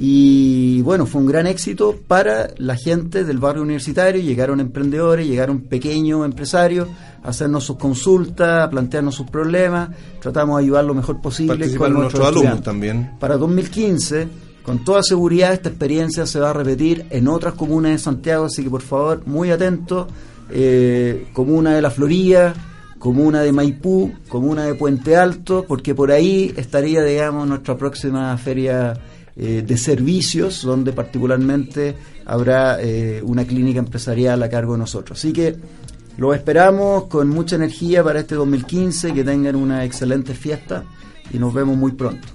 Y 0.00 0.80
bueno, 0.82 1.06
fue 1.06 1.20
un 1.20 1.26
gran 1.26 1.48
éxito 1.48 1.96
para 2.06 2.50
la 2.56 2.76
gente 2.76 3.24
del 3.24 3.38
barrio 3.38 3.62
universitario. 3.62 4.22
Llegaron 4.22 4.60
emprendedores, 4.60 5.26
llegaron 5.26 5.62
pequeños 5.62 6.24
empresarios 6.24 6.88
a 7.24 7.30
hacernos 7.30 7.64
sus 7.64 7.76
consultas, 7.76 8.64
a 8.64 8.70
plantearnos 8.70 9.16
sus 9.16 9.28
problemas. 9.28 9.90
Tratamos 10.20 10.58
de 10.58 10.64
ayudar 10.64 10.84
lo 10.84 10.94
mejor 10.94 11.20
posible 11.20 11.74
con 11.74 11.94
nuestros, 11.94 12.26
alumnos 12.26 12.62
también. 12.62 13.10
Para 13.18 13.36
2015, 13.36 14.28
con 14.62 14.84
toda 14.84 15.02
seguridad, 15.02 15.52
esta 15.52 15.68
experiencia 15.68 16.26
se 16.26 16.38
va 16.38 16.50
a 16.50 16.52
repetir 16.52 17.06
en 17.10 17.26
otras 17.26 17.54
comunas 17.54 17.90
de 17.90 17.98
Santiago. 17.98 18.44
Así 18.44 18.62
que 18.62 18.70
por 18.70 18.82
favor, 18.82 19.22
muy 19.26 19.50
atentos 19.50 20.06
eh, 20.50 21.26
comuna 21.32 21.74
de 21.74 21.82
La 21.82 21.90
Florida, 21.90 22.54
comuna 23.00 23.42
de 23.42 23.52
Maipú, 23.52 24.12
comuna 24.28 24.64
de 24.64 24.74
Puente 24.74 25.16
Alto, 25.16 25.64
porque 25.66 25.94
por 25.94 26.12
ahí 26.12 26.54
estaría, 26.56 27.02
digamos, 27.02 27.48
nuestra 27.48 27.76
próxima 27.76 28.36
feria 28.38 28.94
eh, 29.38 29.62
de 29.66 29.76
servicios, 29.76 30.62
donde 30.62 30.92
particularmente 30.92 31.94
habrá 32.26 32.80
eh, 32.80 33.22
una 33.22 33.44
clínica 33.44 33.78
empresarial 33.78 34.42
a 34.42 34.48
cargo 34.48 34.72
de 34.72 34.80
nosotros. 34.80 35.18
Así 35.18 35.32
que 35.32 35.56
lo 36.16 36.34
esperamos 36.34 37.04
con 37.04 37.28
mucha 37.28 37.56
energía 37.56 38.02
para 38.02 38.20
este 38.20 38.34
2015, 38.34 39.14
que 39.14 39.22
tengan 39.22 39.54
una 39.54 39.84
excelente 39.84 40.34
fiesta 40.34 40.84
y 41.32 41.38
nos 41.38 41.54
vemos 41.54 41.76
muy 41.76 41.92
pronto. 41.92 42.26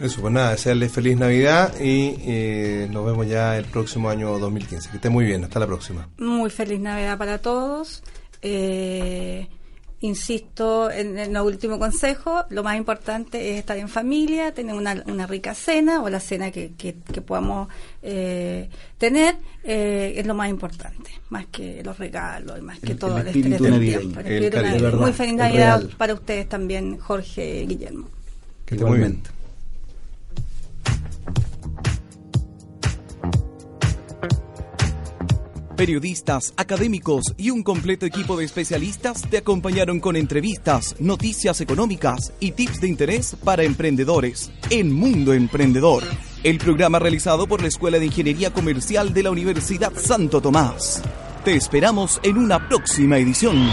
Eso, 0.00 0.20
pues 0.20 0.32
nada, 0.32 0.50
desearles 0.50 0.92
feliz 0.92 1.16
Navidad 1.16 1.72
y 1.80 2.16
eh, 2.26 2.88
nos 2.90 3.06
vemos 3.06 3.26
ya 3.26 3.56
el 3.56 3.64
próximo 3.64 4.10
año 4.10 4.38
2015. 4.38 4.90
Que 4.90 4.96
esté 4.96 5.08
muy 5.08 5.24
bien, 5.24 5.44
hasta 5.44 5.58
la 5.58 5.66
próxima. 5.66 6.08
Muy 6.18 6.50
feliz 6.50 6.80
Navidad 6.80 7.16
para 7.16 7.38
todos. 7.38 8.02
Eh, 8.42 9.48
insisto 10.00 10.90
en, 10.90 11.18
el 11.18 11.36
último 11.38 11.78
consejo, 11.78 12.44
lo 12.50 12.62
más 12.62 12.76
importante 12.76 13.52
es 13.52 13.58
estar 13.60 13.76
en 13.76 13.88
familia, 13.88 14.52
tener 14.52 14.74
una, 14.74 15.02
una 15.06 15.26
rica 15.26 15.54
cena 15.54 16.02
o 16.02 16.08
la 16.08 16.20
cena 16.20 16.50
que, 16.50 16.72
que, 16.76 16.92
podamos 17.22 17.68
eh, 18.02 18.68
tener, 18.98 19.36
es 19.64 20.26
lo 20.26 20.34
más 20.34 20.50
importante, 20.50 21.10
más 21.30 21.46
que 21.46 21.82
los 21.82 21.98
regalos, 21.98 22.60
más 22.62 22.78
que 22.78 22.94
todo 22.94 23.18
el, 23.18 23.28
espíritu 23.28 23.68
navideño. 23.68 24.96
Muy 24.98 25.12
feliz 25.12 25.34
Navidad 25.34 25.82
para 25.96 26.14
ustedes 26.14 26.48
también, 26.48 26.98
Jorge 26.98 27.64
Guillermo. 27.66 28.08
Que 28.66 28.74
esté 28.74 29.35
Periodistas, 35.76 36.54
académicos 36.56 37.34
y 37.36 37.50
un 37.50 37.62
completo 37.62 38.06
equipo 38.06 38.38
de 38.38 38.46
especialistas 38.46 39.20
te 39.28 39.36
acompañaron 39.36 40.00
con 40.00 40.16
entrevistas, 40.16 40.96
noticias 40.98 41.60
económicas 41.60 42.32
y 42.40 42.52
tips 42.52 42.80
de 42.80 42.88
interés 42.88 43.36
para 43.44 43.62
emprendedores 43.62 44.50
en 44.70 44.90
Mundo 44.90 45.34
Emprendedor, 45.34 46.02
el 46.44 46.56
programa 46.56 46.98
realizado 46.98 47.46
por 47.46 47.60
la 47.60 47.68
Escuela 47.68 47.98
de 47.98 48.06
Ingeniería 48.06 48.54
Comercial 48.54 49.12
de 49.12 49.22
la 49.22 49.30
Universidad 49.30 49.92
Santo 49.94 50.40
Tomás. 50.40 51.02
Te 51.44 51.54
esperamos 51.54 52.20
en 52.22 52.38
una 52.38 52.68
próxima 52.68 53.18
edición. 53.18 53.68